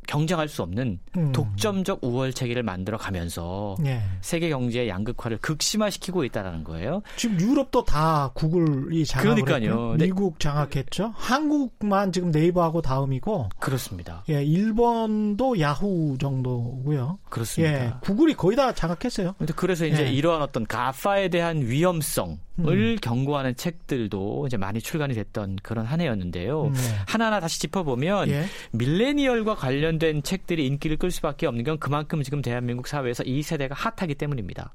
경쟁할 0.07 0.49
수 0.49 0.63
없는 0.63 0.99
음. 1.17 1.33
독점적 1.33 2.01
우월 2.03 2.33
체계를 2.33 2.63
만들어 2.63 2.97
가면서 2.97 3.77
예. 3.85 4.01
세계 4.21 4.49
경제의 4.51 4.89
양극화를 4.89 5.39
극심화시키고 5.39 6.25
있다라는 6.25 6.65
거예요. 6.65 7.03
지금 7.17 7.41
유럽도 7.41 7.85
다 7.85 8.31
구글이 8.35 9.05
장악을 9.07 9.43
그러니까요. 9.45 9.97
네. 9.97 10.07
미국 10.07 10.39
장악했죠. 10.41 11.13
한국만 11.17 12.13
지금 12.13 12.31
네이버하고 12.31 12.83
다음이고 12.83 13.49
그렇습니다. 13.59 14.25
예, 14.29 14.43
일본도 14.45 15.61
야후 15.61 16.17
정도고요. 16.21 17.19
그렇습니다. 17.29 17.85
예, 17.85 17.93
구글이 18.01 18.35
거의 18.35 18.57
다 18.57 18.73
장악했어요. 18.73 19.35
그래서 19.57 19.87
이제 19.87 20.07
예. 20.07 20.13
이러한 20.13 20.43
어떤 20.43 20.67
가파에 20.67 21.29
대한 21.29 21.63
위험성 21.63 22.39
을 22.61 22.93
음. 22.93 22.97
경고하는 23.03 23.57
책들도 23.57 24.47
이제 24.47 24.57
많이 24.57 24.81
출간이 24.81 25.13
됐던 25.15 25.57
그런 25.63 25.85
한 25.85 26.01
해였는데요. 26.01 26.67
음, 26.67 26.73
네. 26.73 26.81
하나하나 27.09 27.41
다시 27.41 27.61
짚어보면 27.61 28.29
예. 28.29 28.45
밀레니얼과 28.73 29.57
관련된 29.57 30.23
책들이 30.23 30.65
인기를 30.69 30.97
끌 30.99 31.11
수밖에 31.11 31.49
없는 31.49 31.65
건 31.65 31.79
그만큼 31.81 32.23
지금 32.23 32.43
대한민국 32.43 32.87
사회에서 32.87 33.25
이 33.25 33.43
세대가 33.43 33.75
핫하기 33.75 34.15
때문입니다. 34.15 34.73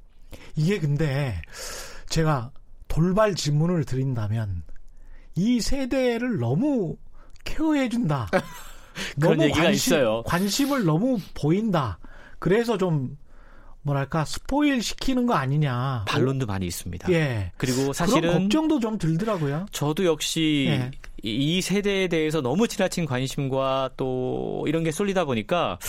이게 0.58 0.78
근데 0.78 1.42
제가 2.10 2.52
돌발 2.90 3.34
질문을 3.36 3.86
드린다면 3.86 4.64
이 5.36 5.62
세대를 5.62 6.38
너무 6.38 6.98
케어해준다. 7.46 8.30
너무 9.16 9.50
관심, 9.52 9.94
있어요. 9.94 10.24
관심을 10.24 10.84
너무 10.84 11.18
보인다. 11.34 11.98
그래서 12.40 12.78
좀 12.78 13.18
뭐랄까 13.82 14.26
스포일 14.26 14.84
시키는 14.84 15.26
거 15.26 15.34
아니냐 15.34 16.06
반론도 16.08 16.46
많이 16.46 16.68
있습니다. 16.68 17.12
예. 17.12 17.52
그리고 17.58 17.94
사실은 17.94 18.34
걱정도 18.34 18.80
좀 18.80 18.98
들더라고요. 18.98 19.68
저도 19.72 20.06
역시 20.06 20.68
예. 20.70 20.92
이 21.24 21.62
세대에 21.62 22.08
대해서 22.08 22.42
너무 22.42 22.68
지나친 22.68 23.06
관심과 23.06 23.92
또 23.98 24.66
이런 24.68 24.84
게 24.84 24.92
쏠리다 24.92 25.26
보니까 25.26 25.80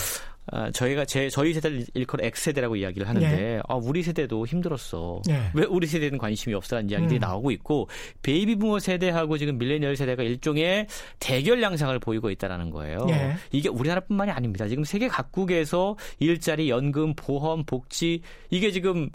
아, 0.51 0.69
저희가 0.69 1.05
제 1.05 1.29
저희 1.29 1.53
세대를 1.53 1.85
일컬어 1.93 2.25
X세대라고 2.25 2.75
이야기를 2.75 3.07
하는데 3.07 3.35
네. 3.35 3.61
아, 3.67 3.75
우리 3.75 4.03
세대도 4.03 4.45
힘들었어. 4.45 5.21
네. 5.25 5.49
왜 5.53 5.63
우리 5.63 5.87
세대는 5.87 6.17
관심이 6.17 6.53
없어라는 6.53 6.89
이야기들이 6.89 7.19
음. 7.19 7.21
나오고 7.21 7.51
있고 7.51 7.87
baby 8.21 8.57
boomer 8.57 8.77
세대하고 8.79 9.37
지금 9.37 9.57
밀레니얼 9.57 9.95
세대가 9.95 10.23
일종의 10.23 10.87
대결 11.19 11.61
양상을 11.61 11.97
보이고 11.99 12.29
있다라는 12.29 12.69
거예요. 12.69 13.05
네. 13.05 13.35
이게 13.51 13.69
우리나라뿐만이 13.69 14.31
아닙니다. 14.31 14.67
지금 14.67 14.83
세계 14.83 15.07
각국에서 15.07 15.95
일자리, 16.19 16.69
연금, 16.69 17.13
보험, 17.15 17.63
복지 17.63 18.21
이게 18.49 18.71
지금 18.71 19.09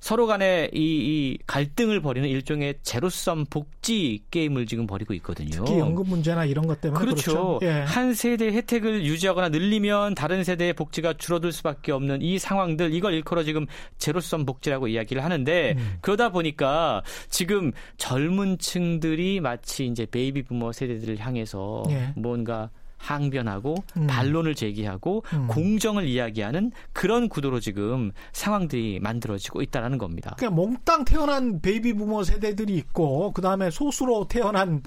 서로 0.00 0.26
간에 0.26 0.70
이, 0.72 0.78
이 0.78 1.38
갈등을 1.46 2.00
벌이는 2.00 2.28
일종의 2.28 2.74
제로섬 2.82 3.46
복지 3.46 4.20
게임을 4.30 4.66
지금 4.66 4.86
벌이고 4.86 5.14
있거든요. 5.14 5.50
특히 5.50 5.78
연금 5.78 6.06
문제나 6.08 6.44
이런 6.44 6.66
것 6.66 6.80
때문에 6.80 6.98
그렇죠. 6.98 7.58
그렇죠. 7.58 7.58
예. 7.62 7.82
한 7.82 8.14
세대의 8.14 8.52
혜택을 8.52 9.04
유지하거나 9.04 9.48
늘리면 9.48 10.14
다른 10.14 10.44
세대의 10.44 10.74
복지가 10.74 11.14
줄어들 11.14 11.52
수밖에 11.52 11.92
없는 11.92 12.22
이 12.22 12.38
상황들 12.38 12.94
이걸 12.94 13.14
일컬어 13.14 13.42
지금 13.42 13.66
제로섬 13.98 14.46
복지라고 14.46 14.88
이야기를 14.88 15.24
하는데 15.24 15.74
음. 15.76 15.98
그러다 16.00 16.30
보니까 16.30 17.02
지금 17.28 17.72
젊은 17.96 18.58
층들이 18.58 19.40
마치 19.40 19.86
이제 19.86 20.06
baby 20.06 20.42
boomer 20.42 20.72
세대들을 20.72 21.18
향해서 21.18 21.84
예. 21.90 22.12
뭔가 22.16 22.70
항변하고 22.98 23.76
음. 23.96 24.06
반론을 24.06 24.54
제기하고 24.54 25.24
음. 25.32 25.46
공정을 25.48 26.06
이야기하는 26.06 26.72
그런 26.92 27.28
구도로 27.28 27.60
지금 27.60 28.12
상황들이 28.32 29.00
만들어지고 29.00 29.62
있다라는 29.62 29.98
겁니다. 29.98 30.34
그냥 30.38 30.54
몽땅 30.54 31.04
태어난 31.04 31.60
baby 31.60 31.94
boomer 31.94 32.22
세대들이 32.22 32.74
있고 32.76 33.32
그다음에 33.32 33.70
소수로 33.70 34.28
태어난 34.28 34.82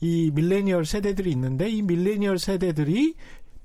이 0.00 0.30
밀레니얼 0.34 0.84
세대들이 0.86 1.30
있는데 1.32 1.68
이 1.68 1.82
밀레니얼 1.82 2.38
세대들이 2.38 3.14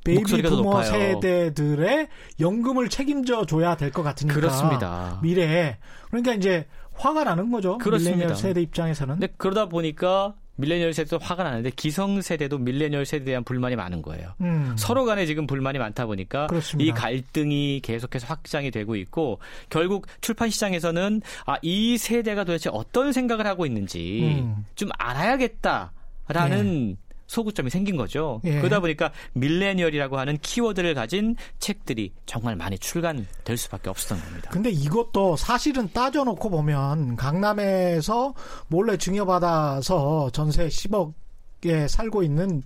baby 0.03 0.41
boomer 0.43 0.83
세대들의 0.83 2.07
연금을 2.39 2.89
책임져 2.89 3.45
줘야 3.45 3.75
될 3.75 3.91
것 3.91 4.03
같으니까 4.03 4.35
그렇습니다. 4.35 5.19
미래에 5.23 5.77
그러니까 6.09 6.33
이제 6.33 6.67
화가 6.93 7.23
나는 7.23 7.51
거죠. 7.51 7.77
그렇습니다. 7.77 8.15
밀레니얼 8.17 8.35
세대 8.37 8.61
입장에서는. 8.61 9.15
근데 9.15 9.33
그러다 9.37 9.67
보니까 9.67 10.35
밀레니얼 10.57 10.93
세대도 10.93 11.17
화가 11.17 11.43
나는데 11.43 11.71
기성 11.71 12.21
세대도 12.21 12.57
밀레니얼 12.59 13.05
세대에 13.05 13.25
대한 13.25 13.43
불만이 13.43 13.75
많은 13.75 14.01
거예요. 14.01 14.33
음. 14.41 14.75
서로 14.77 15.05
간에 15.05 15.25
지금 15.25 15.47
불만이 15.47 15.79
많다 15.79 16.05
보니까 16.05 16.47
그렇습니다. 16.47 16.89
이 16.89 16.93
갈등이 16.93 17.81
계속해서 17.81 18.27
확장이 18.27 18.71
되고 18.71 18.95
있고 18.95 19.39
결국 19.69 20.07
출판 20.21 20.49
시장에서는 20.49 21.21
아, 21.45 21.57
이 21.61 21.97
세대가 21.97 22.43
도대체 22.43 22.69
어떤 22.71 23.11
생각을 23.11 23.45
하고 23.47 23.65
있는지 23.65 24.39
음. 24.41 24.65
좀 24.75 24.89
알아야겠다 24.97 25.91
라는 26.27 26.89
네. 26.91 26.95
소구점이 27.27 27.69
생긴 27.69 27.97
거죠. 27.97 28.41
예. 28.43 28.59
그러다 28.59 28.79
보니까 28.79 29.11
밀레니얼이라고 29.33 30.17
하는 30.17 30.37
키워드를 30.37 30.93
가진 30.93 31.35
책들이 31.59 32.13
정말 32.25 32.55
많이 32.55 32.77
출간될 32.77 33.57
수밖에 33.57 33.89
없었던 33.89 34.19
겁니다. 34.21 34.49
근데 34.51 34.69
이것도 34.69 35.35
사실은 35.35 35.89
따져놓고 35.91 36.49
보면 36.49 37.15
강남에서 37.15 38.33
몰래 38.67 38.97
증여받아서 38.97 40.29
전세 40.31 40.67
10억에 40.67 41.87
살고 41.87 42.23
있는 42.23 42.63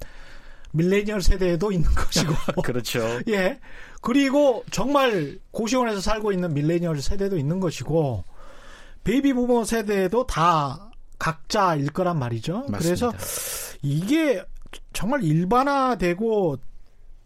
밀레니얼 0.72 1.22
세대에도 1.22 1.72
있는 1.72 1.90
것이고. 1.92 2.34
그렇죠. 2.64 3.00
예. 3.30 3.60
그리고 4.02 4.64
정말 4.72 5.40
고시원에서 5.52 6.00
살고 6.00 6.32
있는 6.32 6.54
밀레니얼 6.54 7.02
세대도 7.02 7.38
있는 7.38 7.60
것이고, 7.60 8.24
baby 9.04 9.34
boomer 9.34 9.64
세대도 9.64 10.28
다 10.28 10.89
각자일 11.20 11.92
거란 11.92 12.18
말이죠. 12.18 12.66
맞습니다. 12.70 12.80
그래서 12.80 13.14
이게 13.82 14.44
정말 14.94 15.24
일반화되고 15.24 16.58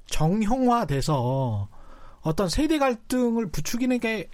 정형화돼서 0.08 1.70
어떤 2.22 2.50
세대 2.50 2.78
갈등을 2.78 3.52
부추기는 3.52 4.00
게 4.00 4.30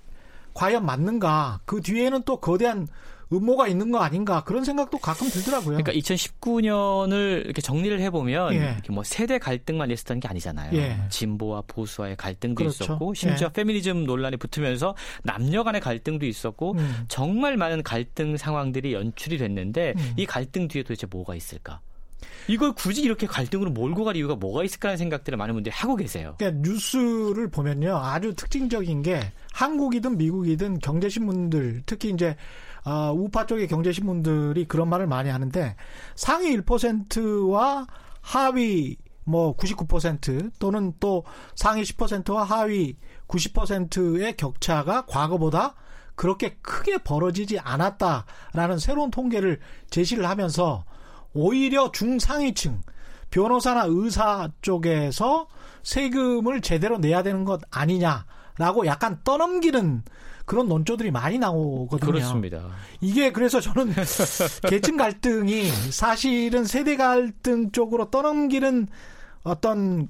과연 0.54 0.86
맞는가? 0.86 1.62
그 1.66 1.82
뒤에는 1.82 2.24
또 2.24 2.38
거대한 2.38 2.88
음모가 3.32 3.68
있는 3.68 3.92
거 3.92 4.00
아닌가 4.00 4.44
그런 4.44 4.64
생각도 4.64 4.98
가끔 4.98 5.30
들더라고요. 5.30 5.78
그러니까 5.78 5.92
2019년을 5.94 7.46
이렇게 7.46 7.62
정리를 7.62 8.00
해보면 8.02 8.54
예. 8.54 8.58
이렇게 8.74 8.92
뭐 8.92 9.04
세대 9.04 9.38
갈등만 9.38 9.92
있었던 9.92 10.20
게 10.20 10.28
아니잖아요. 10.28 10.76
예. 10.76 10.98
진보와 11.10 11.64
보수와의 11.68 12.16
갈등도 12.16 12.56
그렇죠. 12.56 12.84
있었고 12.84 13.14
심지어 13.14 13.48
예. 13.48 13.54
페미니즘 13.54 14.06
논란이 14.06 14.38
붙으면서 14.38 14.96
남녀 15.24 15.64
간의 15.64 15.82
갈등도 15.82 16.26
있었고 16.26 16.74
음. 16.74 17.06
정말 17.08 17.58
많은 17.58 17.84
갈등 17.84 18.36
상황들이 18.36 18.94
연출이 18.94 19.38
됐는데 19.38 19.94
음. 19.96 20.14
이 20.18 20.26
갈등 20.26 20.68
뒤에 20.68 20.84
도대체 20.84 21.06
뭐가 21.08 21.36
있을까? 21.36 21.82
이걸 22.48 22.74
굳이 22.74 23.02
이렇게 23.04 23.28
갈등으로 23.28 23.70
몰고 23.70 24.04
갈 24.04 24.16
이유가 24.16 24.36
뭐가 24.36 24.64
있을까라는 24.64 24.98
생각들을 24.98 25.38
많은 25.38 25.54
분들이 25.54 25.72
하고 25.74 25.96
계세요. 25.96 26.36
그러니까 26.38 26.68
뉴스를 26.68 27.50
보면요. 27.50 27.96
아주 27.96 28.34
특징적인 28.34 29.04
게 29.04 29.20
한국이든 29.54 30.18
미국이든 30.18 30.80
경제신문들 30.80 31.84
특히 31.86 32.10
이제 32.10 32.36
어, 32.86 33.14
우파 33.16 33.46
쪽의 33.46 33.68
경제 33.68 33.92
신문들이 33.92 34.66
그런 34.66 34.90
말을 34.90 35.08
많이 35.08 35.30
하는데 35.30 35.76
상위 36.16 36.56
1%와 36.58 37.88
하위 38.22 38.98
뭐 39.24 39.56
99% 39.56 40.52
또는 40.60 40.94
또 41.00 41.24
상위 41.56 41.84
10%와 41.84 42.44
하위 42.44 42.96
90%의 43.28 44.36
격차가 44.38 45.06
과거보다 45.06 45.76
그렇게 46.16 46.58
크게 46.62 46.98
벌어지지 46.98 47.60
않았다라는 47.60 48.80
새로운 48.80 49.12
통계를 49.12 49.60
제시를 49.90 50.28
하면서 50.28 50.84
오히려 51.34 51.92
중상위층 51.92 52.82
변호사나 53.32 53.86
의사 53.88 54.50
쪽에서 54.62 55.48
세금을 55.84 56.62
제대로 56.62 56.98
내야 56.98 57.24
되는 57.24 57.46
것 57.46 57.62
아니냐라고 57.72 58.86
약간 58.86 59.20
떠넘기는 59.24 60.04
그런 60.50 60.68
논조들이 60.68 61.12
많이 61.12 61.38
나오거든요. 61.38 62.12
그렇습니다. 62.12 62.72
이게 63.02 63.32
그래서 63.32 63.62
저는 63.62 63.94
계층 64.68 64.98
갈등이 64.98 65.66
사실은 65.92 66.66
세대 66.66 66.98
갈등 66.98 67.72
쪽으로 67.72 68.10
떠넘기는 68.10 68.88
어떤 69.44 70.10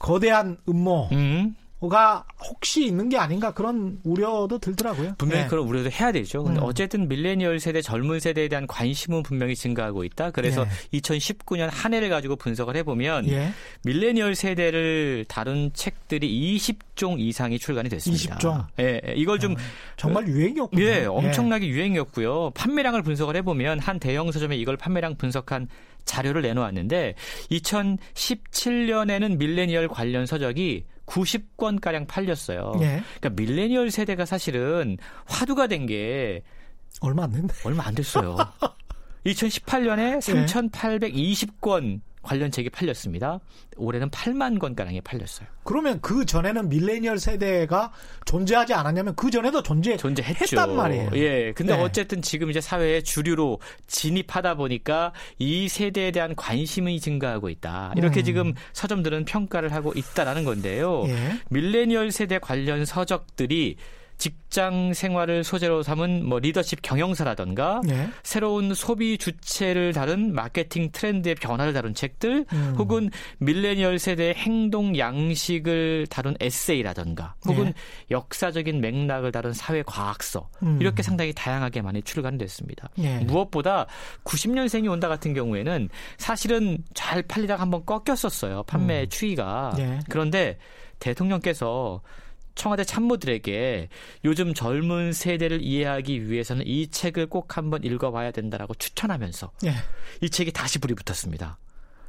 거대한 0.00 0.56
음모 0.68 1.10
음. 1.12 1.54
가 1.80 2.24
혹시 2.40 2.86
있는 2.86 3.10
게 3.10 3.18
아닌가 3.18 3.52
그런 3.52 3.98
우려도 4.02 4.58
들더라고요. 4.58 5.14
분명히 5.18 5.42
네. 5.42 5.48
그런 5.48 5.68
우려도 5.68 5.90
해야 5.90 6.10
되죠. 6.10 6.42
근데 6.42 6.58
음. 6.58 6.64
어쨌든 6.64 7.06
밀레니얼 7.06 7.60
세대 7.60 7.82
젊은 7.82 8.18
세대에 8.18 8.48
대한 8.48 8.66
관심은 8.66 9.22
분명히 9.22 9.54
증가하고 9.54 10.02
있다. 10.02 10.30
그래서 10.30 10.64
예. 10.64 10.98
2019년 10.98 11.68
한 11.70 11.92
해를 11.92 12.08
가지고 12.08 12.36
분석을 12.36 12.76
해보면 12.76 13.28
예. 13.28 13.52
밀레니얼 13.84 14.34
세대를 14.34 15.26
다룬 15.28 15.70
책들이 15.74 16.56
20종 16.56 17.20
이상이 17.20 17.58
출간이 17.58 17.90
됐습니다. 17.90 18.38
20종. 18.38 18.66
예, 18.80 19.00
예, 19.06 19.12
이걸 19.14 19.38
좀 19.38 19.52
어, 19.52 19.56
정말 19.98 20.26
유행이었군요. 20.26 20.82
예, 20.82 21.04
엄청나게 21.04 21.66
예. 21.66 21.70
유행이었고요. 21.70 22.52
판매량을 22.54 23.02
분석을 23.02 23.36
해보면 23.36 23.80
한 23.80 24.00
대형 24.00 24.32
서점에 24.32 24.56
이걸 24.56 24.78
판매량 24.78 25.16
분석한 25.16 25.68
자료를 26.06 26.40
내놓았는데 26.40 27.14
2017년에는 27.50 29.36
밀레니얼 29.36 29.88
관련 29.88 30.24
서적이 30.24 30.84
90권 31.06 31.80
가량 31.80 32.06
팔렸어요. 32.06 32.72
예. 32.80 33.02
그러니까 33.20 33.30
밀레니얼 33.30 33.90
세대가 33.90 34.24
사실은 34.26 34.98
화두가 35.26 35.66
된 35.68 35.86
게 35.86 36.42
얼마 37.00 37.24
안 37.24 37.30
됐네. 37.32 37.48
얼마 37.64 37.86
안 37.86 37.94
됐어요. 37.94 38.36
2018년에 39.26 40.18
3,820권 40.20 42.00
관련 42.26 42.50
책이 42.50 42.70
팔렸습니다. 42.70 43.40
올해는 43.76 44.10
8만 44.10 44.58
권 44.58 44.74
가량이 44.74 45.00
팔렸어요. 45.00 45.48
그러면 45.62 46.00
그 46.00 46.26
전에는 46.26 46.68
밀레니얼 46.68 47.18
세대가 47.18 47.92
존재하지 48.24 48.74
않았냐면 48.74 49.14
그 49.14 49.30
전에도 49.30 49.62
존재 49.62 49.96
존재했단 49.96 50.74
말이에요. 50.74 51.10
예. 51.14 51.52
근데 51.52 51.76
네. 51.76 51.82
어쨌든 51.82 52.20
지금 52.22 52.50
이제 52.50 52.60
사회의 52.60 53.02
주류로 53.02 53.60
진입하다 53.86 54.56
보니까 54.56 55.12
이 55.38 55.68
세대에 55.68 56.10
대한 56.10 56.34
관심이 56.34 57.00
증가하고 57.00 57.48
있다. 57.48 57.94
이렇게 57.96 58.20
음. 58.20 58.24
지금 58.24 58.54
서점들은 58.72 59.24
평가를 59.24 59.72
하고 59.72 59.92
있다라는 59.94 60.44
건데요. 60.44 61.04
예. 61.06 61.40
밀레니얼 61.50 62.10
세대 62.10 62.38
관련 62.38 62.84
서적들이 62.84 63.76
직장 64.18 64.94
생활을 64.94 65.44
소재로 65.44 65.82
삼은 65.82 66.26
뭐 66.26 66.38
리더십 66.38 66.80
경영사라던가 66.82 67.82
네. 67.84 68.08
새로운 68.22 68.74
소비 68.74 69.18
주체를 69.18 69.92
다룬 69.92 70.32
마케팅 70.32 70.90
트렌드의 70.90 71.34
변화를 71.34 71.72
다룬 71.72 71.94
책들 71.94 72.46
음. 72.50 72.74
혹은 72.78 73.10
밀레니얼 73.38 73.98
세대의 73.98 74.34
행동 74.34 74.96
양식을 74.96 76.06
다룬 76.08 76.34
에세이라던가 76.40 77.34
혹은 77.46 77.66
네. 77.66 77.74
역사적인 78.10 78.80
맥락을 78.80 79.32
다룬 79.32 79.52
사회 79.52 79.82
과학서 79.82 80.48
음. 80.62 80.78
이렇게 80.80 81.02
상당히 81.02 81.32
다양하게 81.34 81.82
많이 81.82 82.00
출간됐습니다. 82.02 82.88
네. 82.96 83.20
무엇보다 83.24 83.86
90년생이 84.24 84.90
온다 84.90 85.08
같은 85.08 85.34
경우에는 85.34 85.88
사실은 86.16 86.78
잘 86.94 87.22
팔리다가 87.22 87.62
한번 87.62 87.84
꺾였었어요. 87.84 88.62
판매 88.62 89.02
음. 89.02 89.08
추이가. 89.08 89.74
네. 89.76 89.98
그런데 90.08 90.56
대통령께서 90.98 92.00
청와대 92.56 92.82
참모들에게 92.82 93.88
요즘 94.24 94.54
젊은 94.54 95.12
세대를 95.12 95.62
이해하기 95.62 96.28
위해서는 96.28 96.66
이 96.66 96.88
책을 96.88 97.28
꼭 97.28 97.56
한번 97.56 97.84
읽어봐야 97.84 98.32
된다라고 98.32 98.74
추천하면서 98.74 99.52
예. 99.66 99.74
이 100.22 100.30
책이 100.30 100.52
다시 100.52 100.80
불이 100.80 100.94
붙었습니다. 100.94 101.58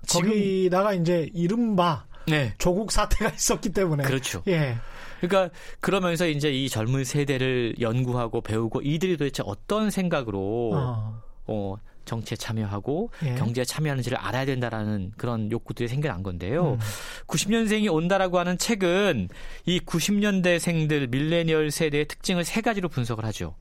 거기다가 0.10 0.94
이제 0.94 1.30
이른바 1.34 2.06
네. 2.28 2.54
조국 2.58 2.92
사태가 2.92 3.32
있었기 3.36 3.70
때문에 3.70 4.04
그렇죠. 4.04 4.42
예. 4.48 4.78
그러니까 5.20 5.54
그러면서 5.80 6.28
이제 6.28 6.52
이 6.52 6.70
젊은 6.70 7.04
세대를 7.04 7.76
연구하고 7.80 8.42
배우고 8.42 8.82
이들이 8.82 9.18
도대체 9.18 9.44
어떤 9.46 9.90
생각으로 9.90 10.72
어, 10.74 11.22
어 11.46 11.76
정치에 12.08 12.36
참여하고 12.36 13.12
예. 13.24 13.36
경제에 13.36 13.64
참여하는지를 13.64 14.18
알아야 14.18 14.46
된다라는 14.46 15.12
그런 15.18 15.52
욕구들이 15.52 15.88
생겨난 15.88 16.24
건데요. 16.24 16.74
음. 16.74 16.80
90년생이 17.28 17.94
온다라고 17.94 18.40
하는 18.40 18.58
책은 18.58 19.30
이 19.66 19.80
90년대생들 19.82 21.10
밀레니얼 21.10 21.70
세대의 21.70 22.08
특징을 22.08 22.44
세 22.44 22.62
가지로 22.62 22.90
분석을 22.90 23.24
하죠. 23.26 23.56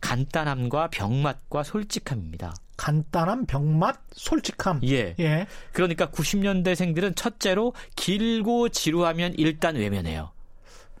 간단함과 0.00 0.88
병맛과 0.88 1.62
솔직함입니다. 1.62 2.54
간단함, 2.76 3.46
병맛, 3.46 3.96
솔직함. 4.12 4.80
예. 4.84 5.14
예. 5.18 5.46
그러니까 5.72 6.06
90년대생들은 6.10 7.16
첫째로 7.16 7.72
길고 7.94 8.68
지루하면 8.68 9.34
일단 9.38 9.76
외면해요. 9.76 10.30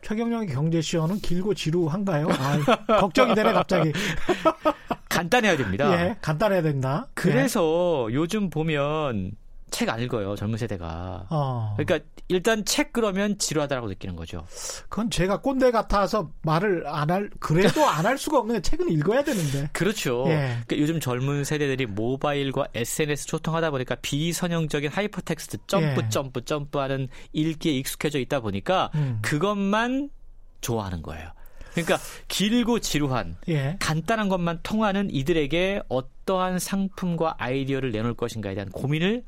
최경영의 0.02 0.48
경제시험은 0.48 1.18
길고 1.18 1.54
지루한가요? 1.54 2.28
아, 2.30 2.98
걱정이 3.00 3.34
되네 3.34 3.52
갑자기. 3.52 3.92
간단해야 5.16 5.56
됩니다. 5.56 5.92
예, 6.00 6.16
간단해야 6.20 6.62
된다. 6.62 7.08
그래서 7.14 8.06
예. 8.10 8.14
요즘 8.14 8.50
보면 8.50 9.32
책 9.70 9.88
안 9.90 10.00
읽어요 10.00 10.36
젊은 10.36 10.56
세대가. 10.58 11.26
어. 11.28 11.74
그러니까 11.76 12.08
일단 12.28 12.64
책 12.64 12.92
그러면 12.92 13.36
지루하다라고 13.36 13.88
느끼는 13.88 14.14
거죠. 14.16 14.44
그건 14.88 15.10
제가 15.10 15.40
꼰대 15.40 15.70
같아서 15.72 16.30
말을 16.42 16.84
안 16.86 17.10
할 17.10 17.30
그래도 17.40 17.84
안 17.86 18.06
할 18.06 18.16
수가 18.16 18.38
없는 18.38 18.56
게 18.56 18.62
책은 18.62 18.90
읽어야 18.90 19.22
되는데. 19.24 19.68
그렇죠. 19.72 20.24
예. 20.28 20.56
그러니까 20.66 20.78
요즘 20.78 21.00
젊은 21.00 21.44
세대들이 21.44 21.86
모바일과 21.86 22.68
SNS 22.74 23.26
소통하다 23.28 23.70
보니까 23.72 23.96
비선형적인 23.96 24.90
하이퍼텍스트 24.90 25.58
점프 25.66 26.02
예. 26.04 26.08
점프 26.08 26.44
점프하는 26.44 27.08
읽기에 27.32 27.72
익숙해져 27.72 28.18
있다 28.20 28.40
보니까 28.40 28.90
음. 28.94 29.18
그것만 29.22 30.10
좋아하는 30.60 31.02
거예요. 31.02 31.28
그러니까 31.84 31.98
길고 32.28 32.78
지루한 32.80 33.36
예. 33.48 33.76
간단한 33.80 34.28
것만 34.28 34.60
통하는 34.62 35.10
이들에게 35.10 35.82
어떠한 35.88 36.58
상품과 36.58 37.36
아이디어를 37.38 37.92
내놓을 37.92 38.14
것인가에 38.14 38.54
대한 38.54 38.68
고민을 38.70 39.24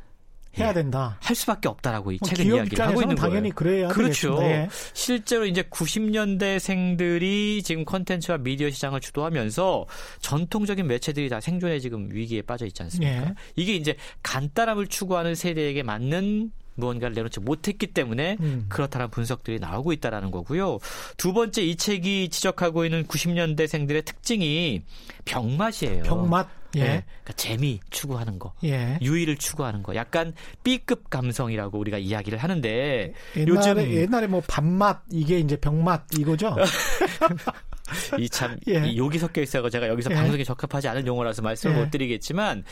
해야 0.58 0.72
된다. 0.72 1.18
할 1.20 1.36
수밖에 1.36 1.68
없다라고 1.68 2.12
이 2.12 2.18
뭐 2.20 2.28
책은 2.28 2.46
이야기를 2.46 2.86
하고 2.86 3.02
있는 3.02 3.14
당연히 3.16 3.50
거예요. 3.50 3.54
그래야 3.54 3.88
그렇죠. 3.88 4.38
네. 4.40 4.68
실제로 4.94 5.46
이제 5.46 5.62
90년대생들이 5.62 7.62
지금 7.64 7.84
컨텐츠와 7.84 8.38
미디어 8.38 8.70
시장을 8.70 9.00
주도하면서 9.00 9.86
전통적인 10.20 10.86
매체들이 10.86 11.28
다 11.28 11.40
생존의 11.40 11.80
지금 11.80 12.08
위기에 12.10 12.42
빠져 12.42 12.66
있지 12.66 12.82
않습니까? 12.82 13.20
네. 13.26 13.34
이게 13.56 13.74
이제 13.74 13.96
간단함을 14.22 14.86
추구하는 14.88 15.34
세대에게 15.34 15.82
맞는 15.82 16.50
무언가를 16.78 17.14
내놓지 17.14 17.40
못했기 17.40 17.88
때문에 17.88 18.36
음. 18.40 18.66
그렇다는 18.68 19.10
분석들이 19.10 19.58
나오고 19.58 19.92
있다라는 19.92 20.30
거고요. 20.30 20.78
두 21.16 21.32
번째 21.32 21.62
이 21.62 21.76
책이 21.76 22.30
지적하고 22.30 22.84
있는 22.84 23.04
90년대생들의 23.04 24.04
특징이 24.04 24.82
병맛이에요. 25.24 26.04
병맛. 26.04 26.58
예. 26.76 26.80
네. 26.80 26.86
그러니까 27.22 27.32
재미 27.36 27.80
추구하는 27.88 28.38
거, 28.38 28.52
예. 28.62 28.98
유의를 29.00 29.36
추구하는 29.38 29.82
거, 29.82 29.94
약간 29.94 30.34
B급 30.64 31.08
감성이라고 31.08 31.78
우리가 31.78 31.96
이야기를 31.96 32.38
하는데 32.38 33.14
옛날에, 33.36 33.48
요즘 33.48 33.78
옛날에 33.78 34.26
뭐 34.26 34.42
밥맛 34.46 35.04
이게 35.10 35.38
이제 35.38 35.56
병맛 35.56 36.18
이거죠. 36.18 36.54
이참 38.18 38.58
예. 38.68 38.96
욕이 38.96 39.18
섞여 39.18 39.40
있어서 39.40 39.70
제가 39.70 39.88
여기서 39.88 40.10
예. 40.10 40.14
방송에 40.14 40.44
적합하지 40.44 40.88
않은 40.88 41.06
용어라서 41.06 41.42
말씀을 41.42 41.76
예. 41.76 41.80
못 41.80 41.90
드리겠지만 41.90 42.64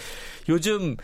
요즘 0.49 0.97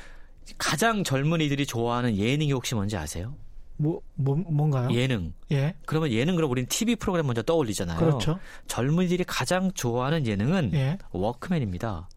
가장 0.59 1.05
젊은이들이 1.05 1.67
좋아하는 1.67 2.17
예능이 2.17 2.53
혹시 2.53 2.75
뭔지 2.75 2.97
아세요? 2.97 3.35
뭐, 3.77 4.01
뭐 4.15 4.37
뭔가요? 4.37 4.91
예능. 4.93 5.33
예. 5.51 5.75
그러면 5.87 6.11
예능 6.13 6.37
그럼 6.37 6.51
우리는 6.51 6.69
TV 6.69 6.97
프로그램 6.97 7.27
먼저 7.27 7.43
떠올리잖아요. 7.43 7.99
그렇죠. 7.99 8.39
젊은이들이 8.69 9.25
가장 9.25 9.73
좋아하는 9.73 10.27
예능은 10.27 10.71
예. 10.75 10.99
워크맨입니다. 11.11 12.09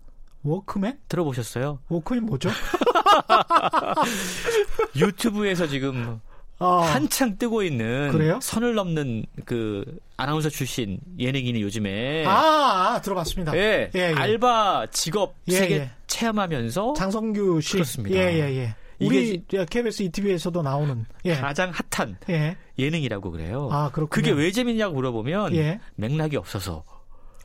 워크맨? 0.43 0.99
들어보셨어요? 1.09 1.79
워크맨 1.89 2.25
뭐죠? 2.25 2.49
유튜브에서 4.95 5.67
지금 5.67 6.19
아, 6.59 6.77
한창 6.93 7.37
뜨고 7.37 7.63
있는 7.63 8.11
그래요? 8.11 8.39
선을 8.41 8.75
넘는 8.75 9.25
그 9.45 9.99
아나운서 10.17 10.49
출신 10.49 10.99
예능인이 11.19 11.61
요즘에 11.61 12.25
아, 12.25 12.93
아 12.95 13.01
들어봤습니다. 13.01 13.55
예, 13.57 13.91
예, 13.93 13.99
예. 13.99 14.13
알바 14.13 14.87
직업 14.91 15.35
예, 15.49 15.57
세계 15.57 15.75
예. 15.75 15.91
체험하면서 16.07 16.93
장성규 16.93 17.59
씨 17.61 17.73
그렇습니다. 17.73 18.17
예, 18.17 18.33
예, 18.35 18.55
예. 18.55 18.75
우리 19.01 19.43
KBS 19.47 20.03
ETV에서도 20.03 20.61
나오는 20.61 21.05
예. 21.25 21.35
가장 21.35 21.71
핫한 21.91 22.17
예. 22.29 22.55
예능이라고 22.79 23.31
그래요. 23.31 23.69
아, 23.71 23.91
그렇군요. 23.91 24.09
그게 24.09 24.31
왜 24.31 24.51
재밌냐고 24.51 24.95
물어보면 24.95 25.55
예. 25.55 25.79
맥락이 25.95 26.37
없어서. 26.37 26.83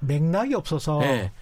맥락이 0.00 0.54
없어서. 0.54 1.00
예. 1.02 1.32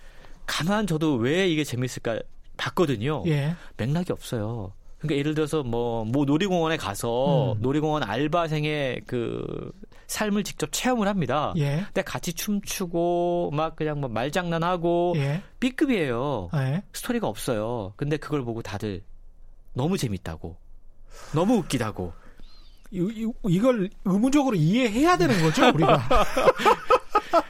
가만 0.46 0.86
저도 0.86 1.16
왜 1.16 1.46
이게 1.48 1.62
재밌을까 1.62 2.20
봤거든요. 2.56 3.22
예. 3.26 3.54
맥락이 3.76 4.12
없어요. 4.12 4.72
그러니까 4.98 5.18
예를 5.18 5.34
들어서 5.34 5.62
뭐, 5.62 6.04
뭐 6.04 6.24
놀이공원에 6.24 6.76
가서 6.76 7.52
음. 7.52 7.62
놀이공원 7.62 8.02
알바생의 8.02 9.02
그 9.06 9.72
삶을 10.08 10.42
직접 10.42 10.72
체험을 10.72 11.06
합니다. 11.06 11.52
예. 11.56 11.82
근데 11.86 12.02
같이 12.02 12.32
춤추고 12.32 13.50
막 13.52 13.76
그냥 13.76 14.00
뭐 14.00 14.08
말장난하고 14.08 15.14
예. 15.16 15.42
B급이에요. 15.60 16.50
예. 16.54 16.82
스토리가 16.92 17.28
없어요. 17.28 17.92
근데 17.96 18.16
그걸 18.16 18.42
보고 18.42 18.62
다들 18.62 19.02
너무 19.74 19.96
재밌다고. 19.96 20.56
너무 21.34 21.56
웃기다고. 21.58 22.12
이, 22.90 23.30
이걸 23.48 23.90
의무적으로 24.04 24.56
이해해야 24.56 25.16
되는 25.16 25.40
거죠, 25.42 25.68
우리가. 25.68 26.08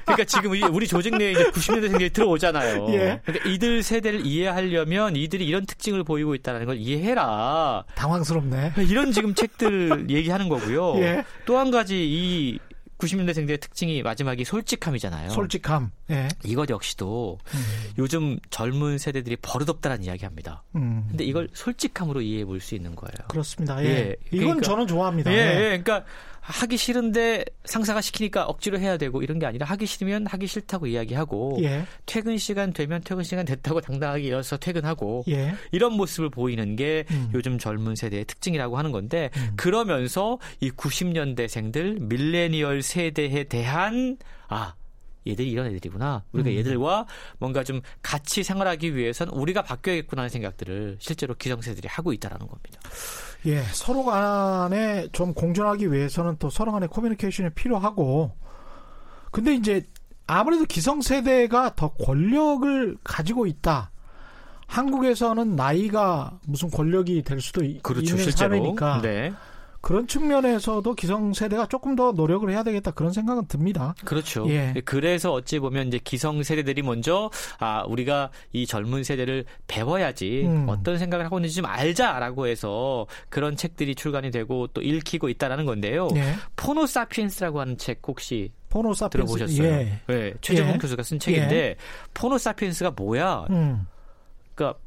그러니까 0.05 0.25
지금 0.25 0.51
우리 0.73 0.87
조직 0.87 1.17
내에 1.17 1.33
이제 1.33 1.45
90년대 1.51 1.88
생들이 1.88 2.11
들어오잖아요. 2.11 2.87
예. 2.95 3.21
그러니까 3.25 3.49
이들 3.49 3.83
세대를 3.83 4.27
이해하려면 4.27 5.17
이들이 5.17 5.47
이런 5.47 5.67
특징을 5.67 6.05
보이고 6.05 6.35
있다는 6.35 6.67
걸 6.67 6.77
이해해라. 6.77 7.85
당황스럽네. 7.95 8.73
이런 8.88 9.12
지금 9.12 9.35
책들 9.35 10.09
얘기하는 10.11 10.49
거고요. 10.49 10.97
예. 11.01 11.25
또한 11.45 11.71
가지 11.71 11.97
이 11.99 12.59
90년대생들의 12.99 13.61
특징이 13.61 14.03
마지막이 14.03 14.45
솔직함이잖아요. 14.45 15.31
솔직함. 15.31 15.91
예. 16.11 16.29
이것 16.44 16.68
역시도 16.71 17.38
음. 17.55 17.59
요즘 17.99 18.38
젊은 18.51 18.99
세대들이 18.99 19.37
버릇없다는 19.42 20.05
이야기합니다. 20.05 20.62
음. 20.77 21.07
근데 21.09 21.25
이걸 21.25 21.49
솔직함으로 21.53 22.21
이해해 22.21 22.44
볼 22.44 22.59
수 22.61 22.75
있는 22.75 22.94
거예요. 22.97 23.29
그렇습니다. 23.29 23.83
예. 23.85 23.88
예. 23.88 24.16
이건 24.33 24.47
그러니까, 24.47 24.66
저는 24.66 24.87
좋아합니다. 24.87 25.33
예. 25.33 25.37
예. 25.37 25.79
그러니까 25.79 26.05
하기 26.40 26.79
싫은데 26.79 27.44
상사가 27.64 28.01
시키니까 28.01 28.47
억지로 28.47 28.79
해야 28.79 28.97
되고 28.97 29.23
이런 29.23 29.38
게 29.38 29.44
아니라 29.44 29.66
하기 29.66 29.85
싫으면 29.85 30.27
하기 30.27 30.47
싫다고 30.47 30.87
이야기하고 30.87 31.59
예. 31.61 31.85
퇴근 32.07 32.38
시간 32.38 32.73
되면 32.73 33.03
퇴근 33.05 33.23
시간 33.23 33.44
됐다고 33.44 33.83
당당하게 33.83 34.25
일어서 34.25 34.57
퇴근하고 34.57 35.25
예. 35.29 35.55
이런 35.73 35.92
모습을 35.92 36.31
보이는 36.31 36.75
게 36.75 37.05
음. 37.11 37.31
요즘 37.35 37.59
젊은 37.59 37.97
세대의 37.97 38.25
특징이라고 38.25 38.79
하는 38.79 38.92
건데 38.92 39.31
음. 39.37 39.53
그러면서 39.57 40.38
이 40.61 40.71
90년대생들 40.71 42.01
밀레니얼 42.01 42.83
세대에 42.83 43.44
대한 43.44 44.16
아 44.49 44.75
얘들이 45.29 45.51
이런 45.51 45.67
애들이구나. 45.67 46.25
우리가 46.33 46.51
음. 46.51 46.57
얘들과 46.57 47.07
뭔가 47.38 47.62
좀 47.62 47.81
같이 48.03 48.43
생활하기 48.43 48.97
위해선 48.97 49.29
우리가 49.29 49.62
바뀌어야겠구나 49.62 50.23
하는 50.23 50.31
생각들을 50.31 50.97
실제로 51.01 51.35
기성세들이 51.35 51.88
하고 51.88 52.12
있다라는 52.12 52.47
겁니다. 52.47 52.81
예, 53.47 53.62
서로 53.73 54.05
간에 54.05 55.09
좀 55.12 55.33
공존하기 55.33 55.93
위해서는 55.93 56.37
또 56.38 56.51
서로 56.51 56.73
간의 56.73 56.88
커뮤니케이션이 56.88 57.51
필요하고, 57.51 58.33
근데 59.31 59.55
이제 59.55 59.85
아무래도 60.27 60.64
기성세대가 60.64 61.75
더 61.77 61.88
권력을 61.91 62.97
가지고 63.05 63.47
있다. 63.47 63.91
한국에서는 64.67 65.57
나이가 65.57 66.38
무슨 66.47 66.71
권력이 66.71 67.23
될 67.23 67.41
수도 67.41 67.62
그렇죠, 67.83 68.11
있는 68.12 68.25
실제로. 68.25 68.57
사회니까. 68.57 69.01
네. 69.03 69.33
그런 69.81 70.07
측면에서도 70.07 70.95
기성세대가 70.95 71.67
조금 71.67 71.95
더 71.95 72.12
노력을 72.12 72.49
해야 72.51 72.62
되겠다 72.62 72.91
그런 72.91 73.12
생각은 73.12 73.47
듭니다. 73.47 73.95
그렇죠. 74.05 74.49
예. 74.49 74.75
그래서 74.85 75.33
어찌 75.33 75.59
보면 75.59 75.88
이제 75.88 75.99
기성세대들이 76.03 76.83
먼저 76.83 77.31
아 77.59 77.85
우리가 77.87 78.31
이 78.53 78.67
젊은 78.67 79.05
세대를 79.05 79.45
배워야지 79.67 80.47
음. 80.47 80.67
어떤 80.69 80.99
생각을 80.99 81.25
하고 81.25 81.38
있는지 81.38 81.57
좀 81.57 81.67
알자라고 81.67 82.49
해서 82.49 83.07
그런 83.29 83.57
책들이 83.57 83.95
출간이 83.95 84.31
되고 84.31 84.67
또 84.69 84.83
읽히고 84.83 85.29
있다라는 85.29 85.64
건데요. 85.64 86.09
예. 86.17 86.35
포노사피엔스라고 86.57 87.61
하는 87.61 87.79
책 87.79 88.01
혹시 88.07 88.53
포노사피엔스 88.71 89.33
들어보셨어요? 89.37 89.69
예. 89.69 90.01
네, 90.07 90.35
최재봉 90.41 90.75
예. 90.75 90.79
교수가 90.79 91.03
쓴 91.03 91.19
책인데 91.19 91.57
예. 91.57 91.77
포노사피엔스가 92.14 92.93
뭐야? 92.97 93.47
음. 93.51 93.87
그러니까 94.55 94.79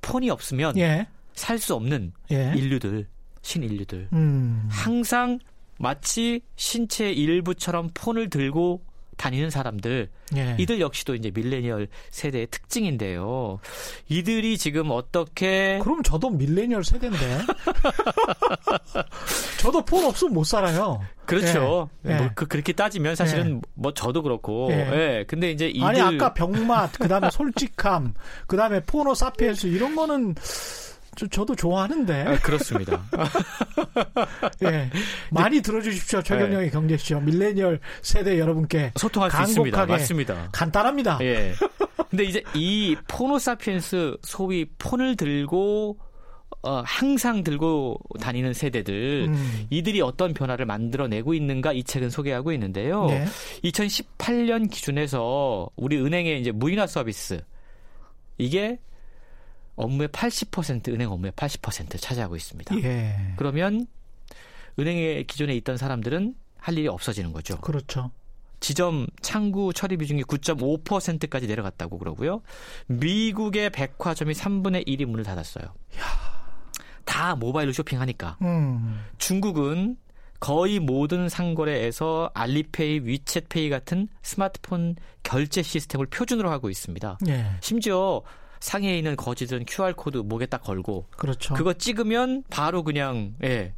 폰이 0.00 0.30
없으면 0.30 0.76
예. 0.78 1.06
살수 1.34 1.74
없는 1.74 2.12
예. 2.30 2.52
인류들 2.56 3.06
신인류들. 3.42 4.08
음. 4.12 4.68
항상 4.70 5.38
마치 5.78 6.40
신체 6.56 7.10
일부처럼 7.10 7.90
폰을 7.94 8.30
들고 8.30 8.82
다니는 9.16 9.50
사람들 9.50 10.08
예. 10.36 10.56
이들 10.58 10.80
역시도 10.80 11.14
이제 11.14 11.30
밀레니얼 11.32 11.88
세대의 12.10 12.48
특징인데요. 12.50 13.60
이들이 14.08 14.58
지금 14.58 14.90
어떻게 14.90 15.78
그럼 15.82 16.02
저도 16.02 16.30
밀레니얼 16.30 16.82
세대인데 16.82 17.18
저도 19.60 19.84
폰 19.84 20.06
없으면 20.06 20.34
못 20.34 20.44
살아요. 20.44 21.00
그렇죠. 21.26 21.88
예. 22.06 22.16
뭐 22.16 22.30
그, 22.34 22.46
그렇게 22.46 22.72
따지면 22.72 23.14
사실은 23.14 23.56
예. 23.56 23.60
뭐 23.74 23.94
저도 23.94 24.22
그렇고. 24.22 24.68
예. 24.72 24.76
예. 24.76 25.24
근데 25.28 25.50
이제 25.50 25.68
이들 25.68 25.86
아니 25.86 26.00
아까 26.00 26.34
병맛 26.34 26.98
그다음에 26.98 27.30
솔직함 27.30 28.14
그다음에 28.46 28.80
포노 28.80 29.14
사피엔스 29.14 29.68
이런 29.68 29.94
거는 29.94 30.34
저, 31.16 31.26
저도 31.26 31.54
좋아하는데. 31.54 32.22
아, 32.22 32.38
그렇습니다. 32.38 33.04
예. 34.64 34.90
많이 35.30 35.60
들어주십시오. 35.60 36.22
최경영의 36.22 36.66
네. 36.66 36.70
경제쇼. 36.70 37.20
밀레니얼 37.20 37.80
세대 38.00 38.38
여러분께. 38.38 38.92
소통할 38.96 39.30
수 39.30 39.42
있습니다. 39.42 39.86
맞습니다. 39.86 40.48
간단합니다. 40.52 41.18
예. 41.22 41.52
근데 42.10 42.24
이제 42.24 42.42
이 42.54 42.96
포노사피엔스 43.08 44.16
소위 44.22 44.66
폰을 44.78 45.16
들고 45.16 45.98
어, 46.62 46.82
항상 46.84 47.42
들고 47.42 47.98
다니는 48.20 48.52
세대들 48.52 49.26
음. 49.28 49.66
이들이 49.70 50.00
어떤 50.00 50.32
변화를 50.32 50.64
만들어내고 50.64 51.34
있는가 51.34 51.72
이 51.72 51.82
책은 51.82 52.10
소개하고 52.10 52.52
있는데요. 52.52 53.06
네. 53.06 53.24
2018년 53.64 54.70
기준에서 54.70 55.68
우리 55.76 55.96
은행의 55.98 56.40
이제 56.40 56.52
무인화 56.52 56.86
서비스 56.86 57.42
이게 58.38 58.78
업무의 59.76 60.08
80% 60.08 60.88
은행 60.88 61.10
업무의 61.10 61.32
80% 61.32 62.00
차지하고 62.00 62.36
있습니다. 62.36 62.76
예. 62.82 63.34
그러면 63.36 63.86
은행에 64.78 65.24
기존에 65.24 65.54
있던 65.56 65.76
사람들은 65.76 66.34
할 66.58 66.78
일이 66.78 66.88
없어지는 66.88 67.32
거죠. 67.32 67.58
그렇죠. 67.60 68.10
지점 68.60 69.06
창구 69.20 69.72
처리 69.74 69.96
비중이 69.96 70.22
9.5%까지 70.22 71.48
내려갔다고 71.48 71.98
그러고요. 71.98 72.42
미국의 72.86 73.70
백화점이 73.70 74.34
3분의 74.34 74.86
1이 74.86 75.04
문을 75.04 75.24
닫았어요. 75.24 75.64
야. 75.64 76.42
다 77.04 77.34
모바일로 77.34 77.72
쇼핑하니까. 77.72 78.38
음. 78.42 79.04
중국은 79.18 79.96
거의 80.38 80.78
모든 80.78 81.28
상거래에서 81.28 82.30
알리페이, 82.34 83.00
위챗페이 83.00 83.70
같은 83.70 84.08
스마트폰 84.22 84.96
결제 85.22 85.62
시스템을 85.62 86.06
표준으로 86.06 86.50
하고 86.50 86.70
있습니다. 86.70 87.18
예. 87.28 87.46
심지어 87.60 88.22
상해에 88.62 88.96
있는 88.98 89.16
거지들은 89.16 89.64
QR 89.68 89.92
코드 89.94 90.18
목에 90.18 90.46
딱 90.46 90.62
걸고 90.62 91.06
그렇죠. 91.16 91.52
그거 91.54 91.72
찍으면 91.74 92.44
바로 92.48 92.84
그냥 92.84 93.34
예. 93.42 93.74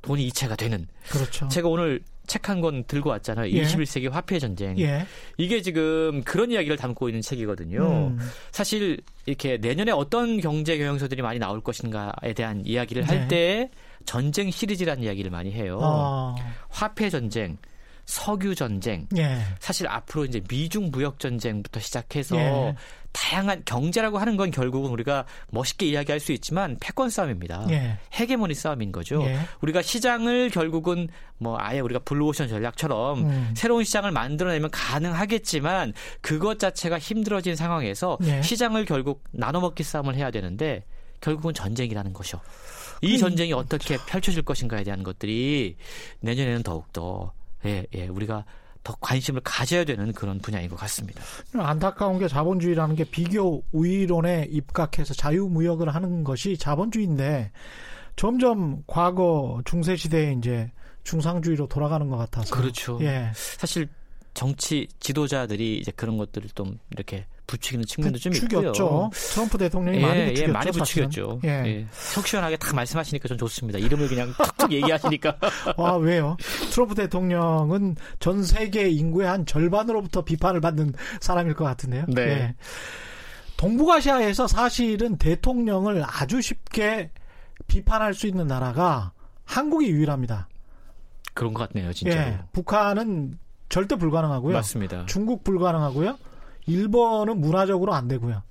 돈이 0.00 0.26
이체가 0.28 0.56
되는. 0.56 0.86
그렇죠. 1.10 1.46
제가 1.48 1.68
오늘 1.68 2.00
책 2.26 2.48
한 2.48 2.60
권 2.60 2.84
들고 2.84 3.10
왔잖아요. 3.10 3.50
예. 3.52 3.62
21세기 3.62 4.10
화폐 4.10 4.38
전쟁. 4.38 4.78
예. 4.78 5.06
이게 5.36 5.60
지금 5.62 6.22
그런 6.24 6.50
이야기를 6.50 6.76
담고 6.78 7.08
있는 7.10 7.20
책이거든요. 7.20 8.08
음. 8.08 8.18
사실 8.50 8.98
이렇게 9.26 9.58
내년에 9.58 9.92
어떤 9.92 10.40
경제 10.40 10.78
경영서들이 10.78 11.20
많이 11.22 11.38
나올 11.38 11.60
것인가에 11.60 12.32
대한 12.34 12.62
이야기를 12.64 13.06
할때 13.08 13.70
네. 13.70 13.70
전쟁 14.06 14.50
시리즈라는 14.50 15.02
이야기를 15.02 15.30
많이 15.30 15.52
해요. 15.52 15.78
어. 15.82 16.34
화폐 16.70 17.10
전쟁, 17.10 17.58
석유 18.06 18.54
전쟁. 18.54 19.06
예. 19.18 19.38
사실 19.60 19.86
앞으로 19.86 20.24
이제 20.24 20.40
미중 20.48 20.90
무역 20.90 21.18
전쟁부터 21.20 21.78
시작해서 21.80 22.36
예. 22.38 22.74
다양한 23.16 23.62
경제라고 23.64 24.18
하는 24.18 24.36
건 24.36 24.50
결국은 24.50 24.90
우리가 24.90 25.24
멋있게 25.50 25.86
이야기할 25.86 26.20
수 26.20 26.32
있지만 26.32 26.76
패권 26.80 27.08
싸움입니다. 27.08 27.66
예. 27.70 27.98
헤게모니 28.12 28.52
싸움인 28.52 28.92
거죠. 28.92 29.22
예. 29.22 29.38
우리가 29.62 29.80
시장을 29.80 30.50
결국은 30.50 31.08
뭐 31.38 31.56
아예 31.58 31.80
우리가 31.80 32.00
블루오션 32.00 32.48
전략처럼 32.48 33.20
음. 33.20 33.54
새로운 33.56 33.84
시장을 33.84 34.10
만들어내면 34.10 34.70
가능하겠지만 34.70 35.94
그것 36.20 36.58
자체가 36.58 36.98
힘들어진 36.98 37.56
상황에서 37.56 38.18
예. 38.24 38.42
시장을 38.42 38.84
결국 38.84 39.24
나눠먹기 39.30 39.82
싸움을 39.82 40.14
해야 40.14 40.30
되는데 40.30 40.84
결국은 41.22 41.54
전쟁이라는 41.54 42.12
것이요. 42.12 42.38
이 43.00 43.16
전쟁이 43.16 43.54
어떻게 43.54 43.96
펼쳐질 43.96 44.42
것인가에 44.42 44.84
대한 44.84 45.02
것들이 45.02 45.76
내년에는 46.20 46.62
더욱더 46.62 47.32
예, 47.64 47.86
예, 47.94 48.08
우리가 48.08 48.44
더 48.86 48.96
관심을 49.00 49.40
가져야 49.42 49.84
되는 49.84 50.12
그런 50.12 50.38
분야인 50.38 50.68
것 50.68 50.76
같습니다. 50.76 51.20
안타까운 51.54 52.20
게 52.20 52.28
자본주의라는 52.28 52.94
게 52.94 53.02
비교 53.02 53.64
우위론에 53.72 54.46
입각해서 54.48 55.12
자유무역을 55.12 55.92
하는 55.92 56.22
것이 56.22 56.56
자본주의인데 56.56 57.50
점점 58.14 58.84
과거 58.86 59.60
중세 59.64 59.96
시대에 59.96 60.34
이제 60.34 60.70
중상주의로 61.02 61.66
돌아가는 61.66 62.08
것 62.08 62.16
같아서. 62.16 62.54
그렇죠. 62.54 63.00
예. 63.00 63.32
사실 63.34 63.88
정치 64.34 64.86
지도자들이 65.00 65.78
이제 65.78 65.90
그런 65.90 66.16
것들을 66.16 66.50
좀 66.54 66.78
이렇게 66.92 67.26
부추기는 67.46 67.84
측면도 67.86 68.18
좀 68.18 68.34
있고요. 68.34 68.72
트럼프 69.12 69.58
대통령이 69.58 69.98
예, 69.98 70.02
많이 70.02 70.24
부추겼죠. 70.26 70.42
예, 70.42 70.52
많이 70.52 70.70
부추겼죠. 70.72 71.40
예. 71.44 71.48
예. 71.48 71.86
속 71.92 72.26
시원하게 72.26 72.56
딱 72.56 72.74
말씀하시니까 72.74 73.28
좀 73.28 73.38
좋습니다. 73.38 73.78
이름을 73.78 74.08
그냥 74.08 74.32
툭툭 74.36 74.72
얘기하시니까. 74.72 75.36
아 75.76 75.92
왜요? 75.94 76.36
트럼프 76.70 76.94
대통령은 76.94 77.96
전 78.18 78.42
세계 78.42 78.88
인구의 78.88 79.28
한 79.28 79.46
절반으로부터 79.46 80.22
비판을 80.22 80.60
받는 80.60 80.94
사람일 81.20 81.54
것 81.54 81.64
같은데요. 81.64 82.06
네. 82.08 82.22
예. 82.22 82.54
동북아시아에서 83.56 84.46
사실은 84.46 85.16
대통령을 85.16 86.04
아주 86.06 86.42
쉽게 86.42 87.10
비판할 87.66 88.14
수 88.14 88.26
있는 88.26 88.46
나라가 88.46 89.12
한국이 89.44 89.88
유일합니다. 89.88 90.48
그런 91.32 91.54
것 91.54 91.68
같네요, 91.68 91.92
진짜. 91.92 92.16
예, 92.16 92.38
북한은 92.52 93.38
절대 93.68 93.96
불가능하고요. 93.96 94.54
맞습니다. 94.54 95.06
중국 95.06 95.44
불가능하고요. 95.44 96.18
일본은 96.66 97.40
문화적으로 97.40 97.94
안 97.94 98.08
되고요. 98.08 98.42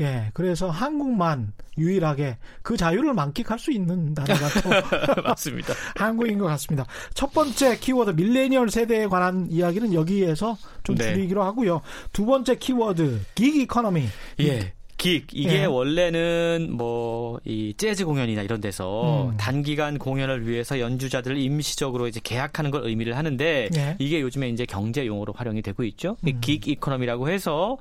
예, 0.00 0.30
그래서 0.32 0.70
한국만 0.70 1.52
유일하게 1.76 2.38
그 2.62 2.76
자유를 2.76 3.12
만끽할 3.12 3.58
수 3.58 3.70
있는 3.70 4.14
나라가 4.14 4.48
또 4.62 5.20
맞습니다. 5.22 5.74
한국인 5.94 6.38
것 6.38 6.46
같습니다. 6.46 6.86
첫 7.12 7.32
번째 7.32 7.78
키워드 7.78 8.12
밀레니얼 8.12 8.70
세대에 8.70 9.06
관한 9.06 9.46
이야기는 9.50 9.92
여기에서 9.92 10.56
좀 10.84 10.96
네. 10.96 11.12
줄이기로 11.12 11.42
하고요. 11.42 11.82
두 12.12 12.24
번째 12.24 12.56
키워드 12.56 13.20
gig 13.34 13.62
economy. 13.62 14.06
예. 14.40 14.72
gig 15.00 15.26
이게 15.32 15.62
예. 15.62 15.64
원래는 15.64 16.68
뭐 16.70 17.20
이 17.44 17.74
재즈 17.76 18.04
공연이나 18.04 18.42
이런 18.42 18.60
데서 18.60 19.28
음. 19.28 19.36
단기간 19.36 19.98
공연을 19.98 20.46
위해서 20.46 20.80
연주자들을 20.80 21.38
임시적으로 21.38 22.08
이제 22.08 22.20
계약하는 22.22 22.70
걸 22.70 22.84
의미를 22.84 23.16
하는데 23.16 23.68
예. 23.74 23.96
이게 23.98 24.20
요즘에 24.20 24.48
이제 24.48 24.66
경제 24.66 25.06
용어로 25.06 25.32
활용이 25.32 25.62
되고 25.62 25.82
있죠. 25.84 26.16
음. 26.26 26.40
gig 26.40 26.66
economy라고 26.66 27.28
해서 27.28 27.78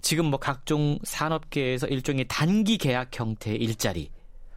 지금 0.00 0.26
뭐 0.26 0.38
각종 0.38 0.98
산업계에서 1.04 1.86
일종의 1.86 2.26
단기 2.28 2.78
계약 2.78 3.08
형태의 3.18 3.56
일자리 3.58 4.10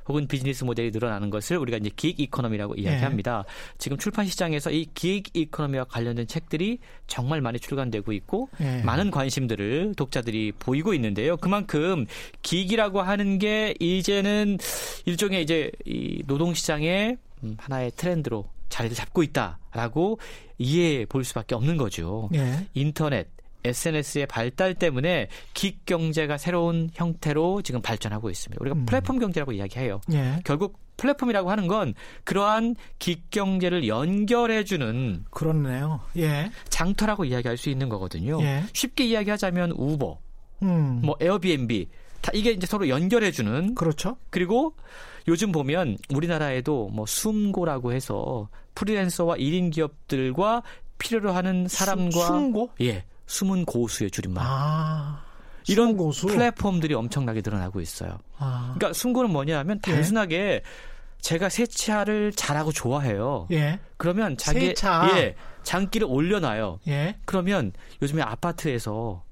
혹은 0.08 0.28
비즈니스 0.28 0.64
모델이 0.64 0.92
늘어나는 0.92 1.30
것을 1.30 1.58
우리가 1.58 1.78
이제 1.78 1.90
기획 1.96 2.20
이코노미라고 2.20 2.76
이야기합니다. 2.76 3.44
네. 3.48 3.76
지금 3.78 3.98
출판 3.98 4.26
시장에서 4.26 4.72
이 4.72 4.86
기획 4.94 5.36
이코노미와 5.36 5.86
관련된 5.86 6.28
책들이 6.28 6.80
정말 7.08 7.42
많이 7.42 7.60
출간되고 7.60 8.12
있고 8.14 8.50
네. 8.60 8.84
많은 8.84 9.12
관심들을 9.12 9.96
독자들이 9.96 10.54
보이고 10.60 10.94
있는데요. 10.94 11.38
그만큼 11.38 12.06
기획이라고 12.42 13.02
하는 13.02 13.40
게 13.40 13.74
이제는 13.80 14.58
일종의 15.06 15.44
이제 15.44 15.72
이 15.86 16.24
노동 16.28 16.54
시장의 16.54 17.18
음, 17.44 17.56
하나의 17.58 17.92
트렌드로 17.96 18.46
자리를 18.70 18.96
잡고 18.96 19.24
있다라고 19.24 20.20
이해해 20.58 21.06
볼 21.06 21.24
수밖에 21.24 21.56
없는 21.56 21.78
거죠. 21.78 22.30
네. 22.32 22.68
인터넷 22.74 23.28
SNS의 23.66 24.28
발달 24.28 24.74
때문에 24.74 25.28
기 25.54 25.78
경제가 25.86 26.38
새로운 26.38 26.90
형태로 26.94 27.62
지금 27.62 27.82
발전하고 27.82 28.30
있습니다. 28.30 28.62
우리가 28.62 28.76
음. 28.76 28.86
플랫폼 28.86 29.20
경제라고 29.20 29.52
이야기해요. 29.52 30.02
예. 30.14 30.40
결국 30.44 30.80
플랫폼이라고 30.98 31.52
하는 31.52 31.68
건 31.68 31.94
그러한 32.24 32.76
기 33.00 33.22
경제를 33.30 33.88
연결해주는 33.88 35.26
그렇네요. 35.30 36.02
예. 36.18 36.52
장터라고 36.70 37.26
이야기할 37.26 37.58
수 37.58 37.70
있는 37.70 37.90
거거든요. 37.90 38.42
예. 38.42 38.64
쉽게 38.74 39.06
이야기하자면 39.06 39.72
우버, 39.72 40.20
음. 40.64 41.02
뭐 41.04 41.16
에어비앤비 41.20 41.90
다 42.22 42.32
이게 42.34 42.52
이제 42.52 42.66
서로 42.66 42.90
연결해주는 42.90 43.76
그렇죠. 43.76 44.18
그리고 44.30 44.74
요즘 45.28 45.52
보면 45.52 45.98
우리나라에도 46.14 46.90
뭐 46.92 47.06
숨고라고 47.06 47.94
해서 47.94 48.50
프리랜서와 48.74 49.38
1인 49.38 49.72
기업들과 49.72 50.64
필요로 50.98 51.32
하는 51.34 51.68
사람과 51.68 52.26
숨고 52.28 52.72
예 52.82 53.04
숨은 53.28 53.66
고수의 53.66 54.12
줄임말. 54.12 54.44
아, 54.46 55.24
이런 55.68 55.98
고수? 55.98 56.28
플랫폼들이 56.28 56.94
엄청나게 56.94 57.42
늘어나고 57.44 57.82
있어요. 57.82 58.20
아. 58.38 58.76
그러니까 58.78 58.94
숨고는 58.94 59.32
뭐냐면 59.32 59.80
예. 59.88 59.92
단순하게 59.92 60.36
예. 60.38 60.62
제가 61.22 61.50
세차를 61.50 62.34
잘하고 62.34 62.72
좋아해요. 62.72 63.48
예. 63.52 63.80
그러면 63.98 64.38
자기 64.38 64.68
세차. 64.68 65.10
예, 65.18 65.36
장기를 65.64 66.06
올려놔요. 66.08 66.82
예. 66.88 67.18
그러면 67.26 67.72
요즘에 68.02 68.22
아파트에서 68.22 69.24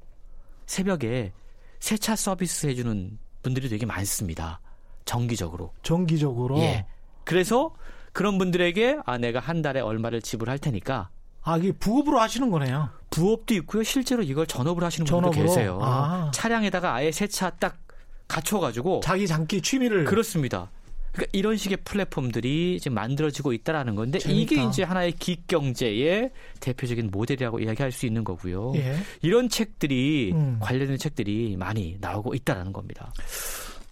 새벽에 0.65 1.34
세차 1.79 2.15
서비스 2.15 2.65
해주는 2.65 3.19
분들이 3.43 3.69
되게 3.69 3.86
많습니다. 3.86 4.60
정기적으로. 5.06 5.71
정기적으로. 5.84 6.58
예. 6.60 6.88
그래서 7.25 7.75
그런 8.12 8.38
분들에게 8.38 8.99
아 9.06 9.17
내가 9.17 9.39
한 9.39 9.62
달에 9.62 9.79
얼마를 9.79 10.21
지불할 10.21 10.58
테니까 10.58 11.10
아, 11.43 11.58
이게 11.58 11.71
부업으로 11.71 12.19
하시는 12.19 12.49
거네요. 12.49 12.89
부업도 13.10 13.53
있고요. 13.56 13.84
실제로 13.84 14.23
이걸 14.23 14.47
전업으로 14.47 14.86
하시는 14.86 15.06
전업으로? 15.06 15.32
분도 15.32 15.47
계세요. 15.47 15.79
아. 15.82 16.32
차량에다가 16.34 16.95
아예 16.95 17.12
세차 17.12 17.51
딱 17.51 17.77
갖춰가지고 18.27 19.01
자기 19.03 19.27
장기 19.27 19.62
취미를 19.62 20.06
그렇습니다. 20.06 20.71
그러니까 21.12 21.29
이런 21.34 21.58
식의 21.58 21.77
플랫폼들이 21.86 22.79
지금 22.82 22.95
만들어지고 22.95 23.53
있다라는 23.53 23.93
건데 23.93 24.17
재밌다. 24.17 24.41
이게 24.41 24.63
이제 24.67 24.82
하나의 24.82 25.12
기경제의 25.12 26.32
대표적인 26.60 27.12
모델이라고 27.12 27.60
이야기할 27.60 27.91
수 27.91 28.08
있는 28.08 28.23
거고요. 28.23 28.73
예. 28.77 28.95
이런 29.21 29.47
책들이 29.47 30.32
음. 30.34 30.58
관련된 30.60 30.97
책들이 30.97 31.56
많이 31.56 31.97
나오고 31.99 32.34
있다라는 32.34 32.73
겁니다. 32.73 33.13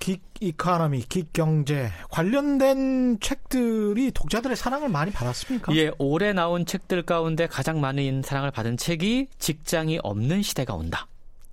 기 0.02 0.20
이카노미, 0.40 1.04
기 1.04 1.26
경제 1.32 1.92
관련된 2.10 3.20
책들이 3.22 4.12
독자들의 4.12 4.58
사랑을 4.58 4.90
많이 4.90 5.12
받았습니까? 5.12 5.74
예, 5.76 5.92
올해 6.00 6.34
나온 6.34 6.66
책들 6.66 7.04
가운데 7.04 7.46
가장 7.46 7.80
많은 7.80 8.24
사랑을 8.24 8.50
받은 8.50 8.78
책이 8.78 9.28
직장이 9.38 10.00
없는 10.02 10.42
시대가 10.42 10.74
온다. 10.74 11.08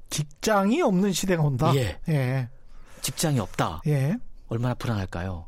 직장이 0.08 0.80
없는 0.80 1.12
시대가 1.12 1.42
온다. 1.42 1.72
예. 1.76 1.98
예. 2.08 2.48
직장이 3.02 3.38
없다. 3.38 3.82
예. 3.86 4.16
얼마나 4.48 4.72
불안할까요? 4.72 5.46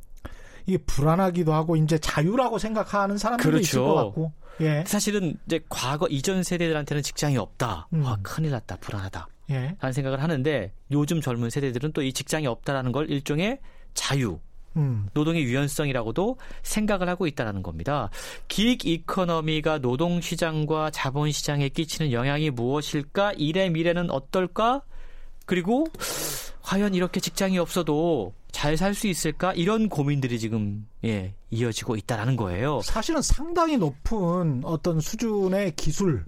이게 0.66 0.76
불안하기도 0.76 1.54
하고 1.54 1.76
이제 1.76 1.96
자유라고 1.98 2.58
생각하는 2.58 3.16
사람들도 3.16 3.50
그렇죠. 3.50 3.62
있을 3.66 3.80
것 3.80 3.94
같고. 3.94 4.32
예. 4.60 4.84
사실은 4.86 5.38
이제 5.46 5.60
과거 5.70 6.06
이전 6.08 6.42
세대들한테는 6.42 7.02
직장이 7.02 7.38
없다. 7.38 7.88
음. 7.94 8.04
아, 8.04 8.18
큰일 8.22 8.50
났다. 8.50 8.76
불안하다. 8.76 9.26
예. 9.50 9.76
라는 9.80 9.92
생각을 9.92 10.22
하는데 10.22 10.72
요즘 10.90 11.20
젊은 11.20 11.50
세대들은 11.50 11.92
또 11.92 12.02
이 12.02 12.12
직장이 12.12 12.46
없다라는 12.46 12.92
걸 12.92 13.10
일종의 13.10 13.58
자유 13.94 14.38
음. 14.76 15.08
노동의 15.14 15.42
유연성이라고도 15.42 16.38
생각을 16.62 17.08
하고 17.08 17.26
있다라는 17.26 17.62
겁니다. 17.62 18.08
기획 18.48 18.86
이코노미가 18.86 19.78
노동 19.80 20.20
시장과 20.20 20.90
자본 20.92 21.32
시장에 21.32 21.68
끼치는 21.68 22.12
영향이 22.12 22.50
무엇일까? 22.50 23.32
일의 23.32 23.70
미래는 23.70 24.10
어떨까? 24.10 24.82
그리고 25.46 25.86
과연 26.62 26.94
이렇게 26.94 27.18
직장이 27.20 27.58
없어도 27.58 28.32
잘 28.52 28.76
살 28.76 28.94
수 28.94 29.08
있을까? 29.08 29.52
이런 29.54 29.88
고민들이 29.88 30.38
지금 30.38 30.86
예, 31.04 31.34
이어지고 31.50 31.96
있다라는 31.96 32.36
거예요. 32.36 32.80
사실은 32.82 33.22
상당히 33.22 33.76
높은 33.76 34.60
어떤 34.64 35.00
수준의 35.00 35.74
기술 35.76 36.24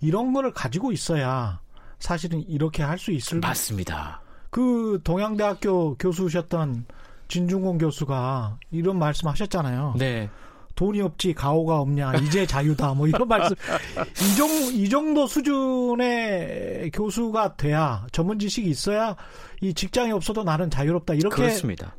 이런 0.00 0.32
거를 0.32 0.52
가지고 0.52 0.90
있어야 0.92 1.60
사실은 1.98 2.42
이렇게 2.48 2.82
할 2.82 2.98
수 2.98 3.10
있을 3.12 3.40
맞습니다. 3.40 4.20
그 4.50 5.00
동양대학교 5.04 5.96
교수셨던 5.98 6.86
진중권 7.28 7.78
교수가 7.78 8.58
이런 8.70 8.98
말씀하셨잖아요. 8.98 9.94
네. 9.98 10.30
돈이 10.76 11.00
없지 11.00 11.32
가오가 11.32 11.80
없냐 11.80 12.12
이제 12.16 12.44
자유다 12.46 12.92
뭐 12.92 13.08
이런 13.08 13.26
말씀 13.26 13.56
이, 14.20 14.36
정, 14.36 14.48
이 14.74 14.88
정도 14.90 15.26
수준의 15.26 16.90
교수가 16.92 17.56
돼야 17.56 18.06
전문 18.12 18.38
지식이 18.38 18.68
있어야 18.68 19.16
이 19.62 19.72
직장이 19.72 20.12
없어도 20.12 20.44
나는 20.44 20.68
자유롭다 20.70 21.14
이렇게 21.14 21.36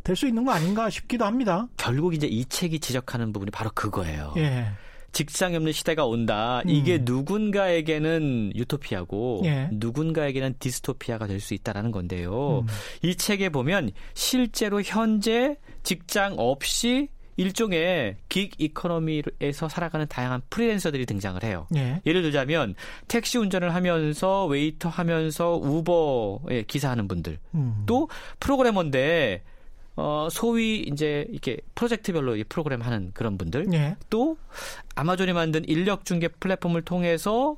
될 0.03 0.15
수 0.15 0.27
있는 0.27 0.45
거 0.45 0.51
아닌가 0.51 0.89
싶기도 0.89 1.25
합니다. 1.25 1.67
결국 1.77 2.13
이제 2.13 2.27
이 2.27 2.45
책이 2.45 2.79
지적하는 2.79 3.33
부분이 3.33 3.49
바로 3.51 3.71
그거예요. 3.73 4.33
예. 4.37 4.67
직장이 5.17 5.55
없는 5.55 5.71
시대가 5.71 6.05
온다. 6.05 6.61
음. 6.65 6.69
이게 6.69 6.99
누군가에게는 7.01 8.51
유토피아고 8.55 9.41
예. 9.45 9.67
누군가에게는 9.71 10.57
디스토피아가 10.59 11.25
될 11.25 11.39
수 11.39 11.55
있다라는 11.55 11.91
건데요. 11.91 12.59
음. 12.59 12.67
이 13.01 13.15
책에 13.15 13.49
보면 13.49 13.89
실제로 14.13 14.79
현재 14.83 15.55
직장 15.81 16.35
없이 16.37 17.09
일종의 17.35 18.17
gig 18.29 18.51
economy에서 18.59 19.69
살아가는 19.69 20.05
다양한 20.07 20.41
프리랜서들이 20.51 21.07
등장을 21.07 21.41
해요. 21.43 21.65
예. 21.75 21.99
예를 22.05 22.21
들자면 22.21 22.75
택시 23.07 23.39
운전을 23.39 23.73
하면서 23.73 24.45
웨이터 24.45 24.89
하면서 24.89 25.53
우버에 25.55 26.63
기사하는 26.67 27.07
분들, 27.07 27.39
음. 27.55 27.83
또 27.87 28.07
프로그래머인데 28.39 29.41
어, 29.97 30.27
소위 30.31 30.81
이제 30.81 31.25
이렇게 31.29 31.57
프로젝트별로 31.75 32.35
이 32.35 32.43
프로그램 32.43 32.81
하는 32.81 33.11
그런 33.13 33.37
분들, 33.37 33.73
예. 33.73 33.95
또 34.09 34.37
아마존이 34.95 35.33
만든 35.33 35.65
인력 35.67 36.05
중개 36.05 36.27
플랫폼을 36.27 36.83
통해서 36.83 37.57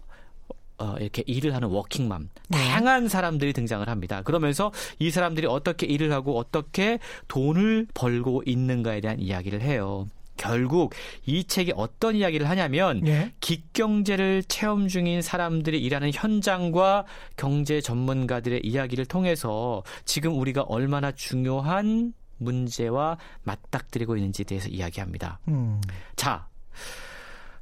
어, 0.78 0.96
이렇게 0.98 1.22
일을 1.28 1.54
하는 1.54 1.68
워킹맘 1.68 2.30
네. 2.48 2.58
다양한 2.58 3.10
사람들이 3.10 3.52
등장을 3.52 3.88
합니다. 3.88 4.22
그러면서 4.22 4.72
이 4.98 5.12
사람들이 5.12 5.46
어떻게 5.48 5.86
일을 5.86 6.14
하고 6.14 6.38
어떻게 6.38 7.00
돈을 7.28 7.88
벌고 7.94 8.44
있는가에 8.46 9.02
대한 9.02 9.20
이야기를 9.20 9.62
해요. 9.62 10.08
결국 10.38 10.94
이 11.26 11.44
책이 11.44 11.74
어떤 11.76 12.16
이야기를 12.16 12.50
하냐면 12.50 13.06
예. 13.06 13.34
기경제를 13.42 14.44
체험 14.48 14.88
중인 14.88 15.22
사람들이 15.22 15.78
일하는 15.82 16.12
현장과 16.14 17.04
경제 17.36 17.82
전문가들의 17.82 18.62
이야기를 18.64 19.06
통해서 19.08 19.84
지금 20.06 20.40
우리가 20.40 20.62
얼마나 20.62 21.12
중요한 21.12 22.14
문제와 22.40 23.18
맞닥뜨리고 23.44 24.16
있는지에 24.18 24.46
대해서 24.46 24.68
이야기합니다. 24.68 25.40
음. 25.48 25.80
자, 26.16 26.48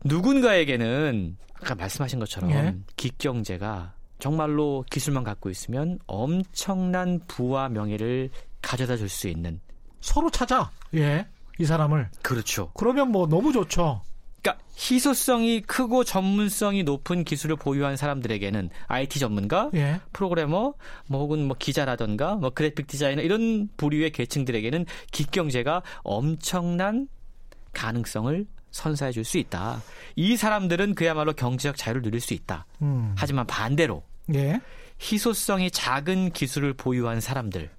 누군가에게는 0.04 1.38
아까 1.62 1.76
말씀하신 1.76 2.20
것처럼 2.20 2.52
예. 2.52 2.76
기경제가 2.96 3.94
정말로 4.20 4.84
기술만 4.90 5.24
갖고 5.24 5.50
있으면 5.50 6.00
엄청난 6.08 7.20
부와 7.28 7.70
명예를 7.70 8.30
가져다 8.62 8.98
줄 8.98 9.10
수 9.10 9.28
있는 9.28 9.60
서로 10.02 10.30
찾아. 10.30 10.72
예. 10.96 11.28
이 11.60 11.66
사람을. 11.66 12.10
그렇죠. 12.22 12.72
그러면 12.76 13.12
뭐 13.12 13.28
너무 13.28 13.52
좋죠. 13.52 14.02
그러니까 14.48 14.64
희소성이 14.78 15.62
크고 15.62 16.06
전문성이 16.06 16.84
높은 16.84 17.26
기술을 17.26 17.58
보유한 17.58 17.98
사람들에게는 17.98 18.70
IT 18.88 19.20
전문가, 19.20 19.70
예. 19.74 20.00
프로그래머, 20.14 20.74
뭐 21.08 21.20
혹은 21.20 21.46
뭐 21.46 21.58
기자라던가 21.60 22.36
뭐 22.36 22.52
그래픽 22.52 22.88
디자이너 22.88 23.22
이런 23.22 23.68
부류의 23.76 24.12
계층들에게는 24.12 24.86
기경제가 25.12 25.84
엄청난 26.04 27.10
가능성을 27.74 28.46
선사해 28.72 29.12
줄 29.12 29.26
수 29.26 29.38
있다. 29.38 29.82
이 30.16 30.38
사람들은 30.38 30.96
그야말로 30.96 31.34
경제적 31.34 31.76
자유를 31.76 32.02
누릴 32.02 32.22
수 32.22 32.34
있다. 32.34 32.66
음. 32.82 33.14
하지만 33.18 33.46
반대로 33.48 34.04
예. 34.34 34.62
희소성이 35.02 35.72
작은 35.72 36.32
기술을 36.32 36.74
보유한 36.74 37.20
사람들, 37.20 37.70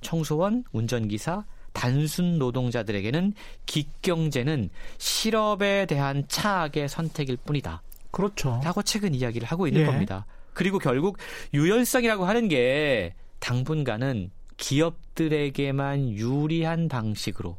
청소원, 0.00 0.64
운전기사, 0.72 1.44
단순 1.74 2.38
노동자들에게는 2.38 3.34
기경제는 3.66 4.70
실업에 4.96 5.84
대한 5.84 6.24
차악의 6.28 6.88
선택일 6.88 7.36
뿐이다. 7.36 7.82
그렇죠. 8.10 8.60
라고 8.64 8.82
최근 8.82 9.14
이야기를 9.14 9.46
하고 9.46 9.66
있는 9.66 9.82
예. 9.82 9.86
겁니다. 9.86 10.24
그리고 10.54 10.78
결국 10.78 11.18
유연성이라고 11.52 12.24
하는 12.24 12.48
게 12.48 13.14
당분간은 13.40 14.30
기업들에게만 14.56 16.12
유리한 16.12 16.88
방식으로 16.88 17.58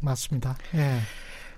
맞습니다. 0.00 0.56
예. 0.74 1.00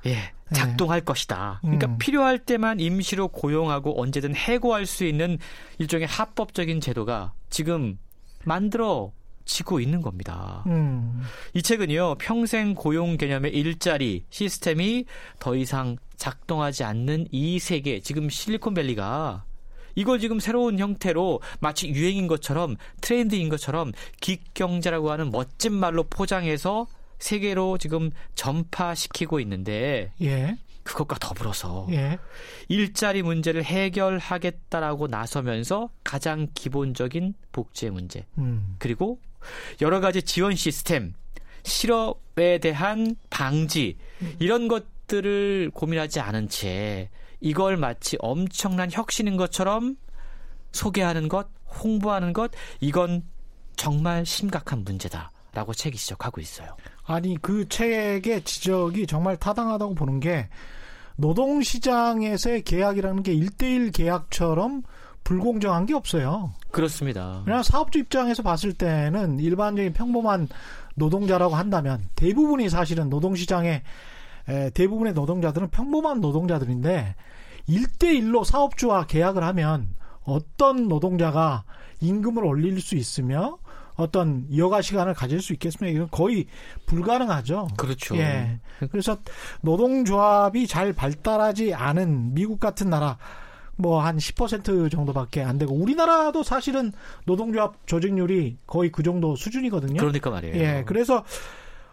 예, 0.06 0.32
작동할 0.54 1.00
네. 1.00 1.04
것이다. 1.04 1.58
그러니까 1.60 1.86
음. 1.86 1.98
필요할 1.98 2.38
때만 2.38 2.80
임시로 2.80 3.28
고용하고 3.28 4.00
언제든 4.00 4.34
해고할 4.34 4.86
수 4.86 5.04
있는 5.04 5.38
일종의 5.78 6.06
합법적인 6.06 6.80
제도가 6.80 7.34
지금 7.50 7.98
만들어 8.44 9.12
지고 9.50 9.80
있는 9.80 10.00
겁니다. 10.00 10.62
음. 10.68 11.22
이 11.54 11.60
책은요, 11.60 12.16
평생 12.18 12.74
고용 12.74 13.16
개념의 13.16 13.52
일자리 13.52 14.24
시스템이 14.30 15.06
더 15.40 15.56
이상 15.56 15.96
작동하지 16.16 16.84
않는 16.84 17.26
이 17.32 17.58
세계, 17.58 17.98
지금 17.98 18.30
실리콘밸리가 18.30 19.44
이걸 19.96 20.20
지금 20.20 20.38
새로운 20.38 20.78
형태로 20.78 21.40
마치 21.58 21.88
유행인 21.88 22.28
것처럼 22.28 22.76
트렌드인 23.00 23.48
것처럼 23.48 23.92
기경제라고 24.20 25.10
하는 25.10 25.30
멋진 25.32 25.72
말로 25.72 26.04
포장해서 26.04 26.86
세계로 27.18 27.76
지금 27.76 28.10
전파시키고 28.36 29.40
있는데 29.40 30.12
예. 30.22 30.56
그것과 30.84 31.16
더불어서 31.18 31.88
예. 31.90 32.18
일자리 32.68 33.22
문제를 33.22 33.64
해결하겠다라고 33.64 35.08
나서면서 35.08 35.90
가장 36.04 36.46
기본적인 36.54 37.34
복지의 37.50 37.90
문제 37.90 38.26
음. 38.38 38.76
그리고 38.78 39.18
여러 39.80 40.00
가지 40.00 40.22
지원 40.22 40.54
시스템 40.54 41.14
실업에 41.62 42.58
대한 42.58 43.16
방지 43.28 43.96
음. 44.22 44.34
이런 44.38 44.68
것들을 44.68 45.70
고민하지 45.74 46.20
않은 46.20 46.48
채 46.48 47.10
이걸 47.40 47.76
마치 47.76 48.16
엄청난 48.20 48.90
혁신인 48.90 49.36
것처럼 49.36 49.96
소개하는 50.72 51.28
것, 51.28 51.48
홍보하는 51.82 52.32
것 52.32 52.50
이건 52.80 53.22
정말 53.76 54.26
심각한 54.26 54.84
문제다 54.84 55.30
라고 55.52 55.74
책이 55.74 55.96
지적하고 55.98 56.40
있어요. 56.40 56.76
아니 57.04 57.36
그 57.40 57.68
책의 57.68 58.42
지적이 58.44 59.06
정말 59.06 59.36
타당하다고 59.36 59.94
보는 59.94 60.20
게 60.20 60.48
노동시장에서의 61.16 62.62
계약이라는 62.62 63.22
게 63.22 63.34
1대1 63.34 63.92
계약처럼 63.92 64.82
불공정한 65.24 65.86
게 65.86 65.94
없어요. 65.94 66.52
그렇습니다. 66.70 67.42
그냥 67.44 67.62
사업주 67.62 67.98
입장에서 67.98 68.42
봤을 68.42 68.72
때는 68.72 69.38
일반적인 69.40 69.92
평범한 69.92 70.48
노동자라고 70.94 71.54
한다면 71.54 72.04
대부분이 72.16 72.68
사실은 72.68 73.08
노동시장의 73.08 73.82
대부분의 74.74 75.12
노동자들은 75.12 75.70
평범한 75.70 76.20
노동자들인데 76.20 77.14
1대1로 77.68 78.44
사업주와 78.44 79.06
계약을 79.06 79.44
하면 79.44 79.88
어떤 80.24 80.88
노동자가 80.88 81.64
임금을 82.00 82.44
올릴 82.44 82.80
수 82.80 82.96
있으며 82.96 83.58
어떤 83.94 84.46
여가 84.56 84.80
시간을 84.80 85.14
가질 85.14 85.42
수 85.42 85.52
있겠습니까? 85.52 85.94
이건 85.94 86.08
거의 86.10 86.46
불가능하죠. 86.86 87.68
그렇죠. 87.76 88.16
예. 88.16 88.58
그래서 88.90 89.18
노동조합이 89.60 90.66
잘 90.66 90.92
발달하지 90.94 91.74
않은 91.74 92.32
미국 92.34 92.58
같은 92.58 92.88
나라 92.88 93.18
뭐 93.80 94.00
한 94.00 94.16
10% 94.18 94.90
정도밖에 94.90 95.42
안 95.42 95.58
되고 95.58 95.74
우리나라도 95.74 96.42
사실은 96.42 96.92
노동조합 97.24 97.86
조직률이 97.86 98.56
거의 98.66 98.90
그 98.90 99.02
정도 99.02 99.36
수준이거든요. 99.36 99.98
그러니까 99.98 100.30
말이에요. 100.30 100.56
예. 100.56 100.84
그래서 100.86 101.24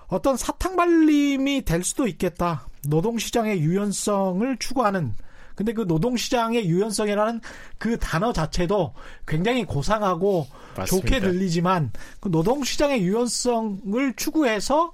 어떤 0.07 0.37
사탕 0.37 0.75
발림이 0.75 1.63
될 1.63 1.83
수도 1.83 2.07
있겠다. 2.07 2.67
노동시장의 2.87 3.59
유연성을 3.59 4.57
추구하는 4.57 5.13
근데 5.55 5.73
그 5.73 5.81
노동시장의 5.81 6.69
유연성이라는 6.69 7.41
그 7.79 7.97
단어 7.97 8.31
자체도 8.31 8.93
굉장히 9.25 9.65
고상하고 9.65 10.45
맞습니다. 10.77 10.85
좋게 10.85 11.19
들리지만 11.19 11.91
그 12.19 12.29
노동시장의 12.29 13.01
유연성을 13.01 14.13
추구해서 14.15 14.91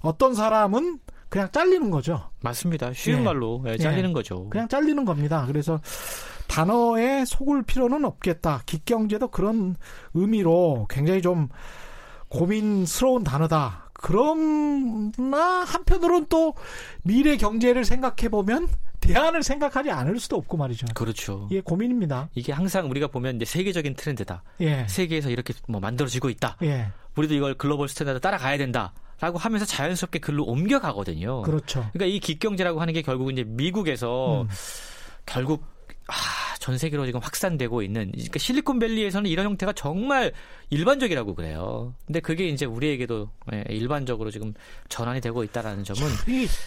어떤 0.00 0.34
사람은 0.34 1.00
그냥 1.28 1.50
잘리는 1.52 1.90
거죠. 1.90 2.30
맞습니다. 2.40 2.92
쉬운 2.94 3.20
예. 3.20 3.24
말로 3.24 3.62
예, 3.66 3.76
잘리는 3.76 4.08
예. 4.08 4.12
거죠. 4.14 4.48
그냥 4.48 4.66
잘리는 4.66 5.04
겁니다. 5.04 5.44
그래서 5.46 5.78
단어에 6.48 7.24
속을 7.24 7.62
필요는 7.62 8.04
없겠다. 8.04 8.62
기경제도 8.66 9.28
그런 9.28 9.76
의미로 10.14 10.86
굉장히 10.90 11.22
좀 11.22 11.48
고민스러운 12.28 13.22
단어다. 13.22 13.90
그러나 13.94 15.64
한편으로는 15.66 16.26
또 16.28 16.54
미래 17.02 17.36
경제를 17.36 17.84
생각해 17.84 18.28
보면 18.30 18.68
대안을 19.00 19.42
생각하지 19.42 19.90
않을 19.90 20.18
수도 20.18 20.36
없고 20.36 20.56
말이죠. 20.56 20.86
그렇죠. 20.94 21.48
이게 21.50 21.60
고민입니다. 21.60 22.28
이게 22.34 22.52
항상 22.52 22.90
우리가 22.90 23.08
보면 23.08 23.36
이제 23.36 23.44
세계적인 23.44 23.94
트렌드다. 23.94 24.42
예. 24.60 24.86
세계에서 24.88 25.30
이렇게 25.30 25.54
뭐 25.68 25.80
만들어지고 25.80 26.30
있다. 26.30 26.56
예. 26.62 26.88
우리도 27.16 27.34
이걸 27.34 27.54
global 27.54 27.88
standard 27.88 28.20
따라가야 28.20 28.58
된다. 28.58 28.92
라고 29.20 29.36
하면서 29.36 29.64
자연스럽게 29.64 30.20
글로 30.20 30.44
옮겨가거든요. 30.44 31.42
그렇죠. 31.42 31.88
그러니까 31.92 32.04
이 32.06 32.20
gig 32.20 32.32
경제라고 32.32 32.80
하는 32.80 32.94
게 32.94 33.02
결국 33.02 33.32
이제 33.32 33.42
미국에서 33.44 34.42
음. 34.42 34.48
결국 35.26 35.64
아, 36.08 36.14
전 36.58 36.78
세계로 36.78 37.04
지금 37.06 37.20
확산되고 37.20 37.82
있는 37.82 38.10
그러니까 38.12 38.38
실리콘밸리에서는 38.38 39.30
이런 39.30 39.46
형태가 39.46 39.74
정말 39.74 40.32
일반적이라고 40.70 41.34
그래요. 41.34 41.94
근데 42.06 42.20
그게 42.20 42.48
이제 42.48 42.64
우리에게도 42.64 43.28
예, 43.52 43.64
일반적으로 43.68 44.30
지금 44.30 44.54
전환이 44.88 45.20
되고 45.20 45.44
있다라는 45.44 45.84
점은 45.84 46.08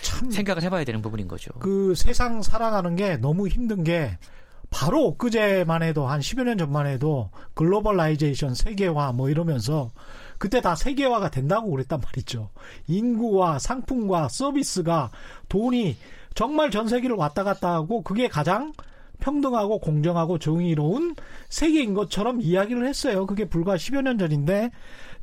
참 0.04 0.32
생각을 0.32 0.62
해봐야 0.64 0.84
되는 0.84 1.02
부분인 1.02 1.28
거죠. 1.28 1.52
그 1.60 1.96
세상 1.96 2.42
살아가는 2.42 2.96
게 2.96 3.18
너무 3.18 3.48
힘든 3.48 3.84
게 3.84 4.18
바로 4.70 5.08
엊그제만 5.08 5.84
해도 5.84 6.08
한 6.08 6.22
10여 6.22 6.44
년 6.46 6.58
전만 6.58 6.86
해도 6.86 7.30
globalization 7.56 8.54
세계화 8.56 9.12
뭐 9.12 9.30
이러면서 9.30 9.92
그때 10.38 10.62
다 10.62 10.76
세계화가 10.76 11.30
된다고 11.30 11.72
그랬단 11.72 12.00
말이죠. 12.00 12.50
인구와 12.88 13.60
상품과 13.60 14.30
서비스가 14.30 15.12
돈이 15.50 15.98
정말 16.36 16.72
전 16.72 16.88
세계를 16.88 17.16
왔다 17.16 17.44
갔다 17.44 17.74
하고 17.74 18.02
그게 18.02 18.28
가장 18.28 18.72
평등하고 19.22 19.80
공정하고 19.80 20.38
정의로운 20.38 21.16
세계인 21.48 21.94
것처럼 21.94 22.42
이야기를 22.42 22.86
했어요. 22.86 23.26
그게 23.26 23.46
불과 23.46 23.76
10여 23.76 24.02
년 24.02 24.18
전인데 24.18 24.72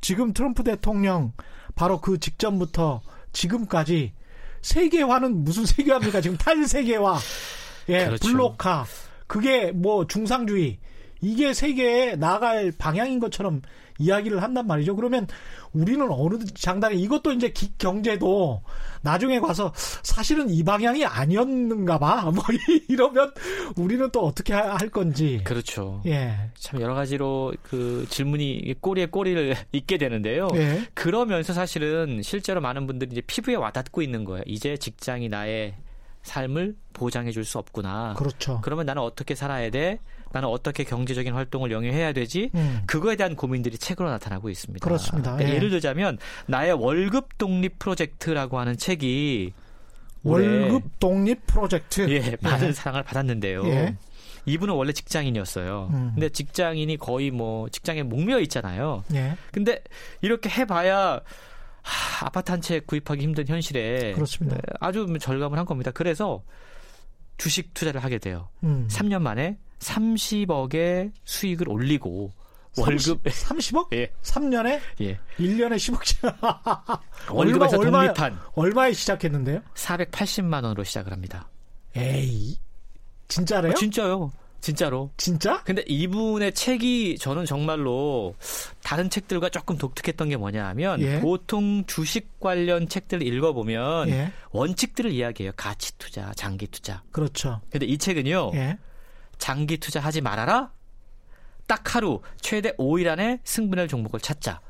지금 0.01 0.33
트럼프 0.33 0.65
대통령 0.65 1.33
바로 1.75 2.01
그 2.01 2.19
직전부터 2.19 3.03
지금까지 3.33 4.13
세계화는 4.63 5.45
무슨 5.45 5.67
세계화입니까? 5.67 6.21
지금 6.21 6.37
탈세계화, 6.37 7.19
예, 7.91 8.07
그렇죠. 8.07 8.29
블록화, 8.29 8.87
그게 9.27 9.73
뭐 9.73 10.07
중상주의, 10.07 10.79
이게 11.21 11.53
세계에 11.53 12.17
나갈 12.17 12.73
방향인 12.77 13.19
것처럼 13.19 13.63
이야기를 13.99 14.43
한단 14.43 14.67
말이죠. 14.67 14.97
그러면 14.97 15.27
우리는 15.73 16.07
어느 16.11 16.39
장단에 16.55 16.95
이것도 16.97 17.33
이제 17.33 17.51
기 17.51 17.73
경제도 17.79 18.63
나중에 19.03 19.41
가서 19.41 19.73
사실은 20.03 20.51
이 20.51 20.63
방향이 20.65 21.05
아니었는가 21.05 21.99
봐. 21.99 22.31
뭐 22.35 22.43
이러면 22.89 23.33
우리는 23.77 24.09
또 24.11 24.25
어떻게 24.27 24.53
할 24.55 24.89
건지. 24.89 25.41
그렇죠. 25.45 26.03
예. 26.07 26.51
참 26.59 26.81
여러 26.81 26.95
가지로 26.95 27.53
그 27.63 28.07
질문이 28.09 28.75
꼬리에 28.81 29.07
꼬리를 29.07 29.57
잇게 29.73 29.99
되는데요. 29.99 30.49
예. 30.55 30.83
그러면서 30.95 31.53
사실은 31.53 32.23
실제로 32.23 32.61
많은 32.61 32.87
분들이 32.87 33.11
이제 33.13 33.21
피부에 33.21 33.55
와닿고 33.57 34.03
있는 34.03 34.25
거예요. 34.25 34.43
이제 34.47 34.77
직장이 34.77 35.29
나의 35.29 35.75
삶을 36.23 36.77
보장해 36.93 37.31
줄 37.31 37.45
수 37.45 37.59
없구나. 37.59 38.15
그렇죠. 38.19 38.61
그러면 38.63 38.87
나는 38.87 39.03
어떻게 39.03 39.35
살아야 39.35 39.71
돼? 39.71 39.99
나는 40.33 40.49
어떻게 40.49 40.85
경제적인 40.85 41.33
활동을 41.35 41.71
영위해야 41.71 42.13
되지? 42.13 42.51
음. 42.55 42.83
그거에 42.87 43.17
대한 43.17 43.37
고민들이 43.37 43.79
책으로 43.79 44.11
나타나고 44.11 44.51
있습니다. 44.51 44.85
그렇습니다. 44.85 45.33
그러니까 45.35 45.57
예. 45.57 45.61
를 45.61 45.71
들자면 45.71 46.19
나의 46.47 46.73
월급 46.73 47.39
독립 47.39 47.79
프로젝트라고 47.79 48.59
하는 48.59 48.77
책이 48.77 49.53
월급 50.23 50.99
독립 51.01 51.47
프로젝트 51.47 52.09
예, 52.11 52.37
많은 52.41 52.69
예. 52.69 52.73
사랑을 52.73 53.03
받았는데요. 53.03 53.65
예. 53.67 53.97
이분은 54.47 54.75
원래 54.75 54.93
직장인이었어요. 54.93 55.91
음. 55.93 56.11
근데 56.15 56.29
직장인이 56.29 56.97
거의 56.97 57.31
뭐 57.31 57.69
직장에 57.69 58.03
목매어 58.03 58.41
있잖아요. 58.41 59.05
예. 59.15 59.37
근데 59.53 59.83
이렇게 60.21 60.49
해봐야 60.49 61.21
하, 61.83 62.27
아파트 62.27 62.51
한 62.51 62.61
채 62.61 62.81
구입하기 62.81 63.23
힘든 63.23 63.47
현실에 63.47 64.13
그렇습니다. 64.13 64.57
네, 64.57 64.63
아주 64.81 65.07
절감을 65.21 65.59
한 65.59 65.65
겁니다. 65.65 65.91
그래서 65.91 66.43
주식 67.37 67.73
투자를 67.73 68.03
하게 68.03 68.19
돼요. 68.19 68.49
음. 68.65 68.89
3년 68.91 69.23
만에 69.23 69.59
30억의 69.79 71.13
수익을 71.25 71.69
올리고 71.69 72.33
30, 72.73 73.09
월급 73.09 73.33
30 73.33 73.77
억? 73.77 73.93
예. 73.93 74.13
3년에? 74.23 74.81
예. 75.01 75.19
1년에 75.39 75.77
10억씩. 75.77 77.31
월급에서 77.35 77.79
얼마, 77.79 78.03
독립한 78.03 78.39
얼마에 78.55 78.93
시작했는데요? 78.93 79.61
480만 79.75 80.63
원으로 80.65 80.85
시작을 80.85 81.13
합니다. 81.13 81.49
에이. 81.97 82.57
진짜래요? 83.29 83.73
아, 83.73 83.75
진짜요. 83.75 84.33
진짜로. 84.61 85.11
진짜? 85.17 85.63
근데 85.65 85.85
이분의 85.87 86.53
책이 86.53 87.19
저는 87.19 87.45
정말로 87.47 88.35
다른 88.83 89.09
책들과 89.09 89.51
조금 89.51 89.79
독특했던 89.79 90.31
게 90.31 90.37
뭐냐 90.37 90.67
하면 90.69 91.01
예? 91.01 91.21
보통 91.21 91.85
주식 91.87 92.41
관련 92.41 92.89
책들을 92.89 93.25
읽어보면 93.25 94.09
예? 94.11 94.33
원칙들을 94.51 95.13
이야기해요. 95.13 95.53
가치 95.57 95.97
투자, 95.99 96.33
장기 96.35 96.67
투자. 96.67 97.03
그렇죠. 97.13 97.61
근데 97.71 97.87
이 97.87 97.99
책은요. 97.99 98.51
예? 98.55 98.79
장기 99.39 99.77
투자하지 99.79 100.21
말아라. 100.21 100.73
딱 101.67 101.95
하루 101.95 102.21
최대 102.41 102.73
5일 102.73 103.09
안에 103.09 103.41
승분할 103.45 103.89
종목을 103.89 104.21
찾자. 104.21 104.61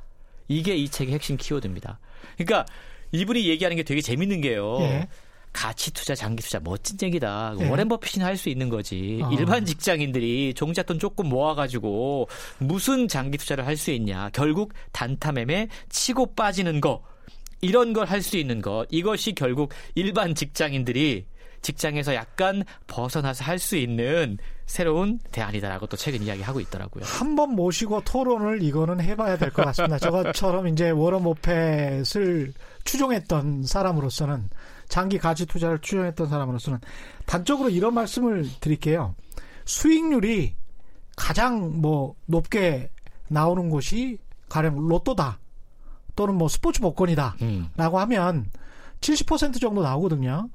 이게 0.49 0.75
이 0.77 0.89
책의 0.89 1.15
핵심 1.15 1.37
키워드입니다. 1.37 1.99
그러니까 2.37 2.67
이분이 3.13 3.49
얘기하는 3.49 3.77
게 3.77 3.83
되게 3.83 4.01
재밌는 4.01 4.41
게요. 4.41 4.79
예. 4.81 5.09
가치 5.53 5.93
투자, 5.93 6.15
장기 6.15 6.43
투자 6.43 6.61
멋진 6.61 6.99
얘기다. 7.03 7.55
네. 7.59 7.69
워렌 7.69 7.89
버핏이나 7.89 8.27
할 8.27 8.37
수 8.37 8.49
있는 8.49 8.69
거지. 8.69 9.21
어. 9.23 9.31
일반 9.33 9.65
직장인들이 9.65 10.55
종잣돈 10.55 10.99
조금 10.99 11.29
모아가지고 11.29 12.29
무슨 12.59 13.09
장기 13.09 13.39
투자를 13.39 13.67
할 13.67 13.77
수 13.77 13.91
있냐. 13.93 14.31
결국 14.33 14.75
단타 14.93 15.33
매매 15.33 15.69
치고 15.89 16.35
빠지는 16.35 16.81
거. 16.81 17.03
이런 17.61 17.93
걸 17.93 18.07
할 18.07 18.23
수 18.23 18.37
있는 18.37 18.61
것. 18.61 18.87
이것이 18.91 19.33
결국 19.33 19.73
일반 19.95 20.35
직장인들이 20.35 21.25
직장에서 21.63 22.15
약간 22.15 22.65
벗어나서 22.87 23.45
할 23.45 23.59
수 23.59 23.77
있는 23.77 24.39
새로운 24.67 25.19
대안이다라고 25.33 25.87
또 25.87 25.97
최근 25.97 26.23
이야기하고 26.23 26.61
있더라고요. 26.61 27.03
한번 27.05 27.51
모시고 27.55 28.03
토론을 28.05 28.63
이거는 28.63 29.01
해봐야 29.01 29.37
될 29.39 29.51
것 29.51 29.65
같습니다. 29.67 29.99
저것처럼 29.99 30.69
이제 30.69 30.91
워런 30.91 31.23
모펫을 31.23 32.53
추종했던 32.85 33.65
사람으로서는 33.65 34.49
장기 34.89 35.19
가치 35.19 35.47
투자를 35.47 35.79
추정했던 35.81 36.29
사람으로서는 36.29 36.79
단적으로 37.27 37.71
이런 37.71 37.95
말씀을 37.95 38.47
드릴게요. 38.61 39.15
수익률이 39.65 40.55
가장 41.17 41.81
뭐 41.81 42.15
높게 42.27 42.91
나오는 43.29 43.69
곳이 43.71 44.19
가령 44.49 44.87
로또다 44.89 45.39
또는 46.15 46.35
뭐 46.37 46.49
스포츠 46.49 46.81
복권이다라고 46.81 47.37
음. 47.43 47.69
하면 47.77 48.51
70% 49.01 49.61
정도 49.61 49.83
나오거든요. 49.83 50.49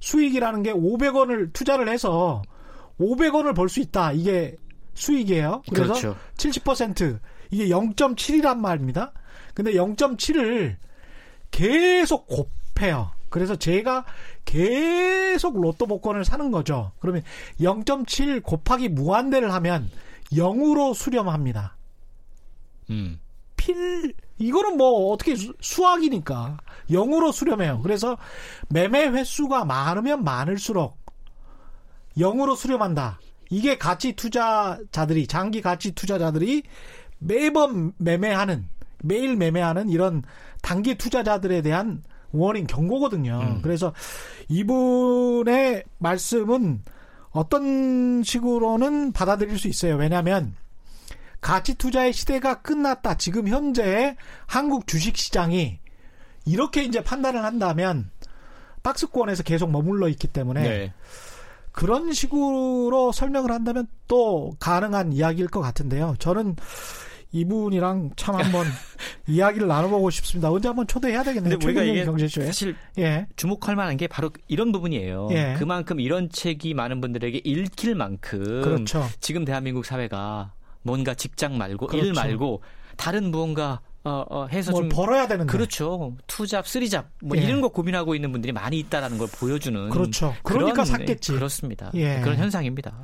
수익이라는 0.00 0.62
게 0.62 0.72
500원을 0.72 1.52
투자를 1.52 1.88
해서 1.88 2.42
500원을 2.98 3.54
벌 3.54 3.68
수 3.68 3.80
있다. 3.80 4.12
이게 4.12 4.56
수익이에요. 4.94 5.62
그래서 5.72 5.94
그렇죠. 5.94 6.16
70% 6.36 7.18
이게 7.50 7.68
0.7이란 7.68 8.58
말입니다. 8.58 9.12
근데 9.54 9.72
0.7을 9.72 10.76
계속 11.50 12.26
곱해요. 12.26 13.10
그래서 13.28 13.56
제가 13.56 14.04
계속 14.44 15.60
로또 15.60 15.86
복권을 15.86 16.24
사는 16.24 16.50
거죠. 16.50 16.92
그러면 16.98 17.22
0.7 17.60 18.42
곱하기 18.42 18.88
무한대를 18.90 19.52
하면 19.54 19.88
0으로 20.32 20.94
수렴합니다. 20.94 21.76
음. 22.90 23.20
필 23.56 24.14
이거는 24.40 24.76
뭐 24.78 25.12
어떻게 25.12 25.36
수, 25.36 25.86
학이니까 25.86 26.56
0으로 26.90 27.30
수렴해요. 27.30 27.80
그래서 27.82 28.16
매매 28.68 29.06
횟수가 29.06 29.64
많으면 29.66 30.24
많을수록 30.24 30.98
0으로 32.16 32.56
수렴한다. 32.56 33.20
이게 33.50 33.76
가치 33.78 34.14
투자자들이 34.14 35.26
장기 35.26 35.60
가치 35.60 35.92
투자자들이 35.92 36.62
매번 37.18 37.92
매매하는 37.98 38.66
매일 39.02 39.36
매매하는 39.36 39.90
이런 39.90 40.22
단기 40.62 40.96
투자자들에 40.96 41.62
대한 41.62 42.02
워닝 42.32 42.66
경고거든요. 42.66 43.40
음. 43.40 43.62
그래서 43.62 43.92
이분의 44.48 45.84
말씀은 45.98 46.82
어떤 47.30 48.22
식으로는 48.22 49.12
받아들일 49.12 49.58
수 49.58 49.68
있어요. 49.68 49.96
왜냐하면 49.96 50.54
가치 51.40 51.74
투자의 51.74 52.12
시대가 52.12 52.60
끝났다. 52.60 53.16
지금 53.16 53.48
현재 53.48 54.16
한국 54.46 54.86
주식 54.86 55.16
시장이 55.16 55.78
이렇게 56.46 56.84
이제 56.84 57.02
판단을 57.02 57.44
한다면 57.44 58.10
박스권에서 58.82 59.42
계속 59.42 59.70
머물러 59.70 60.08
있기 60.08 60.28
때문에 60.28 60.62
네. 60.62 60.92
그런 61.72 62.12
식으로 62.12 63.12
설명을 63.12 63.50
한다면 63.50 63.86
또 64.08 64.54
가능한 64.58 65.12
이야기일 65.12 65.48
것 65.48 65.60
같은데요. 65.60 66.16
저는 66.18 66.56
이분이랑 67.32 68.10
참 68.16 68.34
한번 68.34 68.66
이야기를 69.28 69.68
나눠보고 69.68 70.10
싶습니다. 70.10 70.50
언제 70.50 70.66
한번 70.66 70.86
초대해야 70.88 71.22
되겠네요. 71.22 71.58
근데 71.58 71.64
우리가 71.64 71.82
이게 71.84 72.04
경제쇼에. 72.04 72.46
사실 72.46 72.74
예. 72.98 73.28
주목할 73.36 73.76
만한 73.76 73.96
게 73.96 74.08
바로 74.08 74.30
이런 74.48 74.72
부분이에요. 74.72 75.28
예. 75.30 75.54
그만큼 75.58 76.00
이런 76.00 76.28
책이 76.28 76.74
많은 76.74 77.00
분들에게 77.00 77.40
읽힐 77.44 77.94
만큼 77.94 78.62
그렇죠. 78.62 79.06
지금 79.20 79.44
대한민국 79.44 79.84
사회가 79.86 80.54
뭔가 80.82 81.14
직장 81.14 81.58
말고 81.58 81.86
그렇죠. 81.86 82.06
일 82.06 82.12
말고 82.12 82.62
다른 82.96 83.30
무언가 83.30 83.80
어, 84.02 84.24
어, 84.30 84.46
해서 84.46 84.72
좀 84.72 84.88
벌어야 84.88 85.28
되는데 85.28 85.50
그렇죠 85.50 86.16
two 86.26 86.46
job 86.46 86.66
three 86.66 86.91
job 86.91 87.06
뭐 87.22 87.36
예. 87.36 87.42
이런 87.42 87.60
거 87.60 87.68
고민하고 87.68 88.14
있는 88.14 88.32
분들이 88.32 88.50
많이 88.50 88.78
있다라는 88.78 89.18
걸 89.18 89.28
보여주는 89.28 89.90
그렇죠 89.90 90.34
그러니까 90.42 90.86
샀겠지 90.86 91.32
그렇습니다 91.32 91.90
예. 91.94 92.20
그런 92.20 92.38
현상입니다 92.38 92.94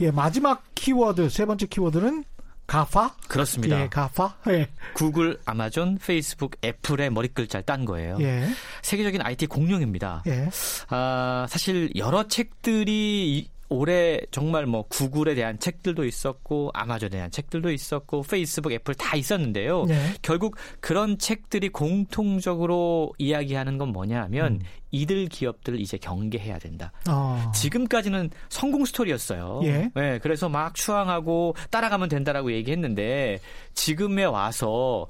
예 0.00 0.10
마지막 0.10 0.64
키워드 0.74 1.28
세 1.28 1.44
번째 1.44 1.66
키워드는 1.66 2.24
GAFA 2.66 3.16
그렇습니다 3.28 3.82
예 3.82 3.88
GAFA 3.88 4.38
예. 4.48 4.68
구글 4.94 5.38
아마존 5.44 5.98
페이스북 5.98 6.56
애플의 6.64 7.10
머리 7.10 7.28
글자를 7.28 7.64
딴 7.66 7.84
거예요 7.84 8.16
예. 8.20 8.48
세계적인 8.80 9.20
IT 9.20 9.48
공룡입니다 9.48 10.22
예. 10.26 10.48
아 10.88 11.46
사실 11.50 11.92
여러 11.96 12.28
책들이 12.28 13.50
올해 13.68 14.20
정말 14.30 14.66
뭐 14.66 14.82
구글에 14.82 15.34
대한 15.34 15.58
책들도 15.58 16.04
있었고 16.04 16.70
아마존에 16.74 17.10
대한 17.10 17.30
책들도 17.30 17.70
있었고 17.72 18.22
페이스북, 18.22 18.72
애플 18.72 18.94
다 18.94 19.16
있었는데요. 19.16 19.84
네. 19.84 20.14
결국 20.22 20.56
그런 20.80 21.18
책들이 21.18 21.68
공통적으로 21.68 23.12
이야기하는 23.18 23.78
건 23.78 23.88
뭐냐하면 23.88 24.54
음. 24.54 24.60
이들 24.90 25.26
기업들을 25.26 25.80
이제 25.80 25.98
경계해야 25.98 26.58
된다. 26.58 26.92
어. 27.08 27.50
지금까지는 27.54 28.30
성공 28.48 28.84
스토리였어요. 28.84 29.60
예. 29.64 29.90
네, 29.94 30.18
그래서 30.20 30.48
막 30.48 30.74
추앙하고 30.74 31.54
따라가면 31.70 32.08
된다라고 32.08 32.52
얘기했는데 32.52 33.40
지금에 33.74 34.24
와서 34.24 35.06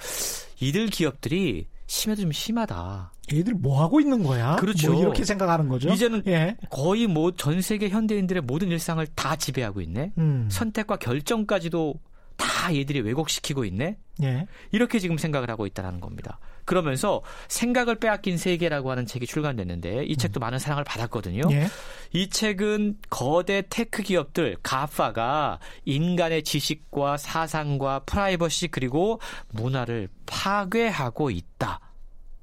이들 0.60 0.88
기업들이 0.88 1.66
심해도 1.86 2.22
좀 2.22 2.32
심하다. 2.32 3.12
얘들 3.32 3.54
뭐 3.54 3.80
하고 3.82 4.00
있는 4.00 4.22
거야? 4.22 4.56
그렇죠. 4.56 4.92
뭐 4.92 5.00
이렇게 5.02 5.24
생각하는 5.24 5.68
거죠. 5.68 5.88
이제는 5.88 6.22
예. 6.26 6.56
거의 6.70 7.06
뭐 7.06 7.30
전 7.32 7.60
세계 7.60 7.88
현대인들의 7.88 8.42
모든 8.42 8.68
일상을 8.70 9.04
다 9.14 9.36
지배하고 9.36 9.80
있네. 9.80 10.12
음. 10.18 10.48
선택과 10.50 10.96
결정까지도 10.96 11.94
다 12.36 12.74
얘들이 12.74 13.00
왜곡시키고 13.00 13.64
있네. 13.64 13.98
예. 14.22 14.46
이렇게 14.72 14.98
지금 14.98 15.16
생각을 15.18 15.50
하고 15.50 15.66
있다는 15.66 16.00
겁니다. 16.00 16.38
그러면서 16.66 17.22
생각을 17.48 17.94
빼앗긴 17.94 18.36
세계라고 18.36 18.90
하는 18.90 19.06
책이 19.06 19.26
출간됐는데 19.26 20.04
이 20.04 20.16
책도 20.16 20.38
음. 20.38 20.42
많은 20.42 20.58
사랑을 20.58 20.84
받았거든요. 20.84 21.42
예. 21.52 21.68
이 22.12 22.28
책은 22.28 22.98
거대 23.08 23.62
tech 23.70 24.02
기업들 24.02 24.56
GAFA가 24.62 25.60
인간의 25.84 26.42
지식과 26.42 27.16
사상과 27.16 28.00
프라이버시 28.00 28.68
그리고 28.68 29.20
문화를 29.52 30.08
파괴하고 30.26 31.30
있다. 31.30 31.80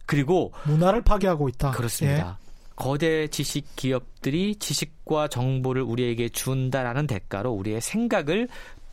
그리고 0.06 0.54
문화를 0.64 1.02
파괴하고 1.04 1.50
있다. 1.50 1.72
그렇습니다. 1.72 2.38
예. 2.40 2.44
거대 2.76 3.28
지식 3.28 3.76
기업들이 3.76 4.56
지식과 4.56 5.28
정보를 5.28 5.84
우리에게 5.84 6.30
준다라는 6.30 7.08
대가로 7.08 7.52
우리의 7.52 7.82
생각을 7.82 8.48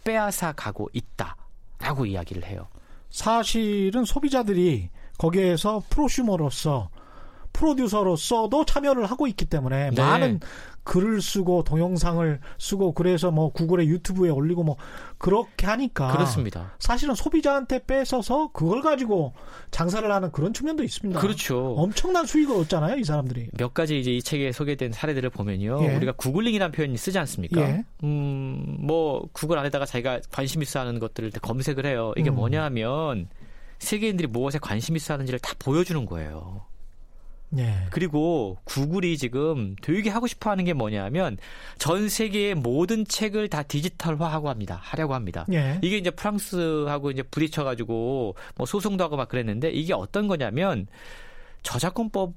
빼앗아 0.04 0.52
가고 0.52 0.90
있다라고 0.92 2.06
이야기를 2.06 2.44
해요. 2.44 2.68
사실은 3.10 4.04
소비자들이 4.04 4.90
거기에서 5.20 5.82
프로슈머로서 5.90 6.88
프로듀서로서도 7.52 8.64
참여를 8.64 9.04
하고 9.06 9.26
있기 9.26 9.44
때문에 9.44 9.90
네. 9.90 10.00
많은 10.00 10.40
글을 10.82 11.20
쓰고 11.20 11.62
동영상을 11.64 12.40
쓰고 12.58 12.94
그래서 12.94 13.30
뭐 13.30 13.52
구글의 13.52 13.88
유튜브에 13.88 14.30
올리고 14.30 14.62
뭐 14.62 14.76
그렇게 15.18 15.66
하니까 15.66 16.10
그렇습니다. 16.12 16.72
사실은 16.78 17.14
소비자한테 17.14 17.84
뺏어서 17.84 18.50
그걸 18.52 18.80
가지고 18.80 19.34
장사를 19.70 20.10
하는 20.10 20.32
그런 20.32 20.54
측면도 20.54 20.82
있습니다. 20.84 21.20
그렇죠. 21.20 21.74
엄청난 21.76 22.24
수익을 22.24 22.56
얻잖아요, 22.56 22.96
이 22.96 23.04
사람들이. 23.04 23.50
몇 23.58 23.74
가지 23.74 24.00
이제 24.00 24.12
이 24.12 24.22
책에 24.22 24.52
소개된 24.52 24.92
사례들을 24.92 25.28
보면요. 25.28 25.80
예. 25.82 25.96
우리가 25.96 26.12
구글링이라는 26.12 26.72
표현이 26.72 26.96
쓰지 26.96 27.18
않습니까? 27.18 27.60
예. 27.60 27.84
음, 28.04 28.78
뭐 28.80 29.28
구글 29.32 29.58
안에다가 29.58 29.84
자기가 29.84 30.20
관심 30.32 30.62
있어 30.62 30.80
하는 30.80 30.98
것들을 30.98 31.30
검색을 31.42 31.84
해요. 31.84 32.14
이게 32.16 32.30
음. 32.30 32.36
뭐냐 32.36 32.64
하면 32.64 33.28
세계인들이 33.80 34.28
무엇에 34.28 34.58
관심 34.58 34.94
있어 34.96 35.14
하는지를 35.14 35.40
다 35.40 35.52
보여주는 35.58 36.06
거예요. 36.06 36.64
예. 37.58 37.86
그리고 37.90 38.58
구글이 38.64 39.18
지금 39.18 39.74
되게 39.82 40.08
하고 40.08 40.28
싶어 40.28 40.50
하는 40.50 40.64
게 40.64 40.72
뭐냐면 40.72 41.36
전 41.78 42.08
세계의 42.08 42.54
모든 42.54 43.04
책을 43.04 43.48
다 43.48 43.64
디지털화하고 43.64 44.48
합니다. 44.48 44.78
하려고 44.80 45.14
합니다. 45.14 45.44
예. 45.52 45.80
이게 45.82 45.98
이제 45.98 46.10
프랑스하고 46.10 47.10
이제 47.10 47.24
부딪혀 47.24 47.64
가지고 47.64 48.36
뭐 48.54 48.66
소송도 48.66 49.02
하고 49.02 49.16
막 49.16 49.28
그랬는데 49.28 49.70
이게 49.70 49.92
어떤 49.92 50.28
거냐면 50.28 50.86
저작권법 51.64 52.34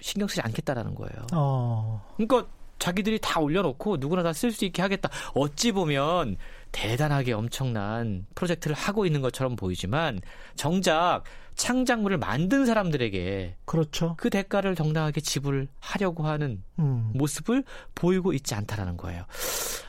신경 0.00 0.28
쓰지 0.28 0.40
않겠다라는 0.40 0.94
거예요. 0.94 1.26
어. 1.34 2.02
그러니까 2.16 2.48
자기들이 2.78 3.18
다 3.20 3.40
올려놓고 3.40 3.98
누구나 3.98 4.22
다 4.22 4.32
쓸 4.32 4.50
수 4.50 4.64
있게 4.64 4.80
하겠다. 4.82 5.10
어찌 5.34 5.72
보면 5.72 6.36
대단하게 6.74 7.32
엄청난 7.32 8.26
프로젝트를 8.34 8.74
하고 8.74 9.06
있는 9.06 9.20
것처럼 9.20 9.54
보이지만 9.54 10.20
정작 10.56 11.22
창작물을 11.54 12.18
만든 12.18 12.66
사람들에게 12.66 13.58
그렇죠. 13.64 14.16
그 14.18 14.28
대가를 14.28 14.74
정당하게 14.74 15.20
지불하려고 15.20 16.26
하는 16.26 16.64
음. 16.80 17.12
모습을 17.14 17.62
보이고 17.94 18.32
있지 18.32 18.56
않다라는 18.56 18.96
거예요. 18.96 19.24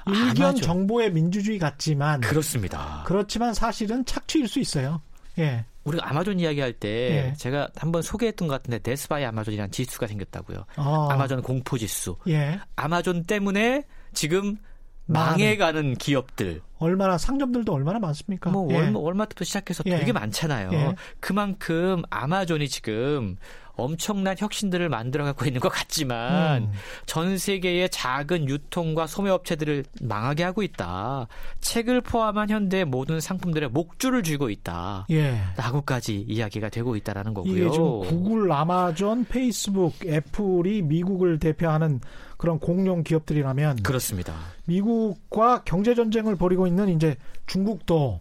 일견 0.07 0.55
정보의 0.55 1.11
민주주의 1.11 1.57
같지만 1.57 2.21
그렇습니다. 2.21 3.03
그렇지만 3.07 3.55
사실은 3.55 4.05
착취일 4.05 4.47
수 4.47 4.59
있어요. 4.59 5.01
예. 5.39 5.65
우리가 5.85 6.07
아마존 6.07 6.39
이야기할 6.39 6.73
때 6.73 6.89
예. 7.31 7.33
제가 7.35 7.69
한번 7.75 8.03
소개했던 8.03 8.47
것 8.47 8.53
같은데 8.53 8.77
데스바이 8.77 9.25
아마존이라는 9.25 9.71
지수가 9.71 10.05
생겼다고요. 10.05 10.65
어. 10.77 11.07
아마존 11.09 11.41
공포 11.41 11.79
지수. 11.79 12.15
예. 12.27 12.59
아마존 12.75 13.23
때문에 13.23 13.83
지금 14.13 14.57
망해가는 15.05 15.95
기업들. 15.95 16.61
얼마나 16.77 17.17
상점들도 17.17 17.73
얼마나 17.73 17.99
많습니까? 17.99 18.49
뭐 18.49 18.71
예. 18.71 18.77
월마, 18.77 18.99
월마 18.99 19.25
트부터 19.25 19.45
시작해서 19.45 19.83
예. 19.85 19.97
되게 19.97 20.11
많잖아요. 20.11 20.69
예. 20.73 20.95
그만큼 21.19 22.03
아마존이 22.09 22.67
지금 22.67 23.37
엄청난 23.77 24.35
혁신들을 24.37 24.87
만들어 24.89 25.25
갖고 25.25 25.45
있는 25.45 25.59
것 25.59 25.69
같지만 25.69 26.63
음. 26.63 26.71
전 27.05 27.37
세계의 27.37 27.89
작은 27.89 28.47
유통과 28.47 29.05
소매 29.05 29.29
업체들을 29.29 29.83
망하게 30.01 30.43
하고 30.43 30.63
있다. 30.63 31.27
책을 31.59 32.01
포함한 32.01 32.49
현대의 32.49 32.85
모든 32.85 33.19
상품들의 33.19 33.69
목줄을 33.69 34.23
쥐고 34.23 34.49
있다. 34.49 35.07
예. 35.11 35.39
라고까지 35.57 36.25
이야기가 36.27 36.69
되고 36.69 36.95
있다라는 36.95 37.33
거고요. 37.33 37.53
이게 37.53 37.69
지금 37.69 37.99
구글, 38.01 38.51
아마존, 38.51 39.25
페이스북, 39.25 39.93
애플이 40.05 40.81
미국을 40.81 41.39
대표하는 41.39 41.99
그런 42.37 42.59
공룡 42.59 43.03
기업들이라면 43.03 43.83
그렇습니다. 43.83 44.33
미국과 44.65 45.63
경제 45.63 45.95
전쟁을 45.95 46.35
벌이고 46.35 46.67
있는 46.67 46.89
이제 46.89 47.15
중국도 47.47 48.19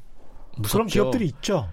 무섭죠. 0.56 0.72
그런 0.72 0.86
기업들이 0.86 1.26
있죠. 1.26 1.68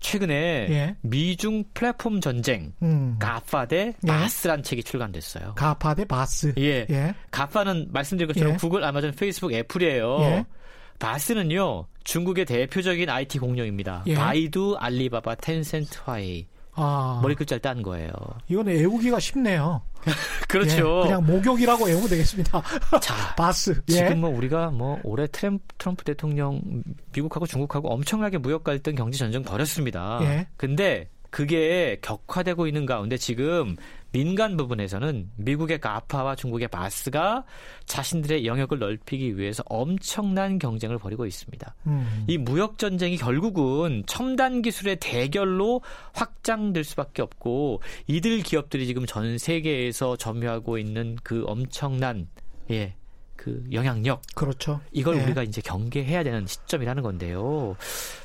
최근에 0.00 0.34
예. 0.70 0.96
미중 1.00 1.64
플랫폼 1.74 2.20
전쟁 2.20 2.72
음. 2.82 3.16
가파 3.18 3.66
대 3.66 3.94
예. 4.04 4.06
바스란 4.06 4.62
책이 4.62 4.84
출간됐어요. 4.84 5.54
가파 5.54 5.94
대 5.94 6.04
바스. 6.04 6.52
예. 6.58 6.86
예. 6.88 7.14
가파는 7.30 7.88
말씀드린 7.90 8.28
것처럼 8.28 8.52
예. 8.54 8.56
구글, 8.56 8.84
아마존, 8.84 9.12
페이스북, 9.12 9.52
애플이에요. 9.52 10.18
예. 10.20 10.46
바스는요 10.98 11.86
중국의 12.04 12.44
대표적인 12.44 13.08
IT 13.08 13.38
공룡입니다. 13.38 14.04
예. 14.06 14.14
바이두, 14.14 14.76
알리바바, 14.78 15.36
텐센트, 15.36 15.98
화웨이. 16.04 16.46
아. 16.78 17.20
머리 17.22 17.34
글자를 17.34 17.60
딴 17.60 17.82
거예요. 17.82 18.12
이거는 18.48 18.72
애우기가 18.76 19.18
쉽네요. 19.20 19.82
그렇죠. 20.48 21.00
예, 21.00 21.02
그냥 21.08 21.26
목욕이라고 21.26 21.86
외우면 21.86 22.08
되겠습니다. 22.08 22.62
자, 23.02 23.34
바스. 23.34 23.80
예. 23.88 23.92
지금 23.92 24.20
뭐 24.20 24.30
우리가 24.30 24.70
뭐 24.70 24.98
올해 25.02 25.26
트램, 25.26 25.58
트럼프 25.76 26.04
대통령 26.04 26.62
미국하고 27.12 27.46
중국하고 27.46 27.92
엄청나게 27.92 28.38
무역 28.38 28.64
갈등 28.64 28.94
경제 28.94 29.18
전쟁 29.18 29.42
벌였습니다. 29.42 30.20
예. 30.22 30.46
근데 30.56 31.08
그게 31.30 31.98
격화되고 32.00 32.66
있는 32.66 32.86
가운데 32.86 33.16
지금 33.16 33.76
민간 34.10 34.56
부분에서는 34.56 35.30
미국의 35.36 35.80
가파와 35.80 36.34
중국의 36.34 36.68
바스가 36.68 37.44
자신들의 37.86 38.46
영역을 38.46 38.78
넓히기 38.78 39.36
위해서 39.36 39.62
엄청난 39.66 40.58
경쟁을 40.58 40.98
벌이고 40.98 41.26
있습니다. 41.26 41.74
음. 41.86 42.24
이 42.26 42.38
무역 42.38 42.78
전쟁이 42.78 43.16
결국은 43.16 44.02
첨단 44.06 44.62
기술의 44.62 44.96
대결로 44.96 45.82
확장될 46.14 46.84
수밖에 46.84 47.22
없고 47.22 47.82
이들 48.06 48.42
기업들이 48.42 48.86
지금 48.86 49.04
전 49.06 49.36
세계에서 49.36 50.16
점유하고 50.16 50.78
있는 50.78 51.16
그 51.22 51.44
엄청난 51.46 52.28
예. 52.70 52.94
그 53.36 53.64
영향력. 53.72 54.20
그렇죠. 54.34 54.80
이걸 54.90 55.16
예. 55.16 55.22
우리가 55.22 55.44
이제 55.44 55.60
경계해야 55.60 56.24
되는 56.24 56.44
시점이라는 56.46 57.02
건데요. 57.02 57.76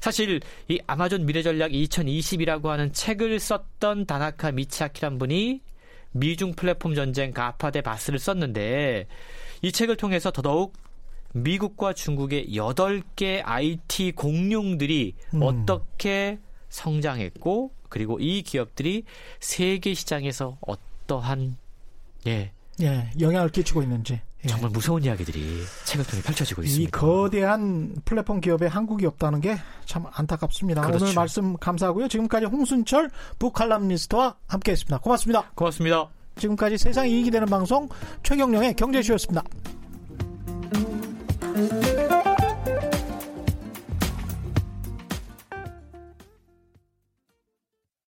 사실 0.01 0.41
이 0.67 0.79
아마존 0.87 1.25
미래 1.25 1.43
전략 1.43 1.71
2020이라고 1.71 2.65
하는 2.65 2.91
책을 2.91 3.39
썼던 3.39 4.07
다나카 4.07 4.51
미치아키란 4.51 5.19
분이 5.19 5.61
미중 6.13 6.53
플랫폼 6.53 6.95
전쟁 6.95 7.33
가파 7.33 7.71
대 7.71 7.81
바스를 7.81 8.19
썼는데 8.19 9.07
이 9.61 9.71
책을 9.71 9.97
통해서 9.97 10.31
더더욱 10.31 10.73
미국과 11.33 11.93
중국의 11.93 12.49
8개 12.53 13.41
IT 13.43 14.13
공룡들이 14.13 15.15
음. 15.33 15.41
어떻게 15.41 16.39
성장했고 16.69 17.71
그리고 17.89 18.19
이 18.19 18.41
기업들이 18.43 19.03
세계 19.39 19.93
시장에서 19.93 20.57
어떠한 20.61 21.57
예, 22.27 22.51
예, 22.81 23.11
영향을 23.19 23.49
끼치고 23.49 23.83
있는지 23.83 24.13
예. 24.13 24.21
예. 24.43 24.47
정말 24.47 24.69
무서운 24.71 25.03
이야기들이 25.03 25.61
책을 25.85 26.05
통해 26.05 26.21
펼쳐지고 26.23 26.63
있습니다. 26.63 26.87
이 26.87 26.91
거대한 26.91 27.95
플랫폼 28.05 28.41
기업에 28.41 28.67
한국이 28.67 29.05
없다는 29.05 29.41
게 29.41 29.57
참 29.85 30.05
안타깝습니다. 30.11 30.81
그렇죠. 30.81 31.05
오늘 31.05 31.15
말씀 31.15 31.55
감사하고요. 31.57 32.07
지금까지 32.07 32.45
홍순철 32.45 33.09
북칼럼니스트와 33.39 34.35
함께했습니다. 34.47 34.99
고맙습니다. 34.99 35.43
고맙습니다. 35.55 36.09
지금까지 36.37 36.77
세상이 36.77 37.11
이익이 37.11 37.31
되는 37.31 37.47
방송 37.47 37.87
최경령의 38.23 38.75
경제쇼였습니다. 38.75 39.43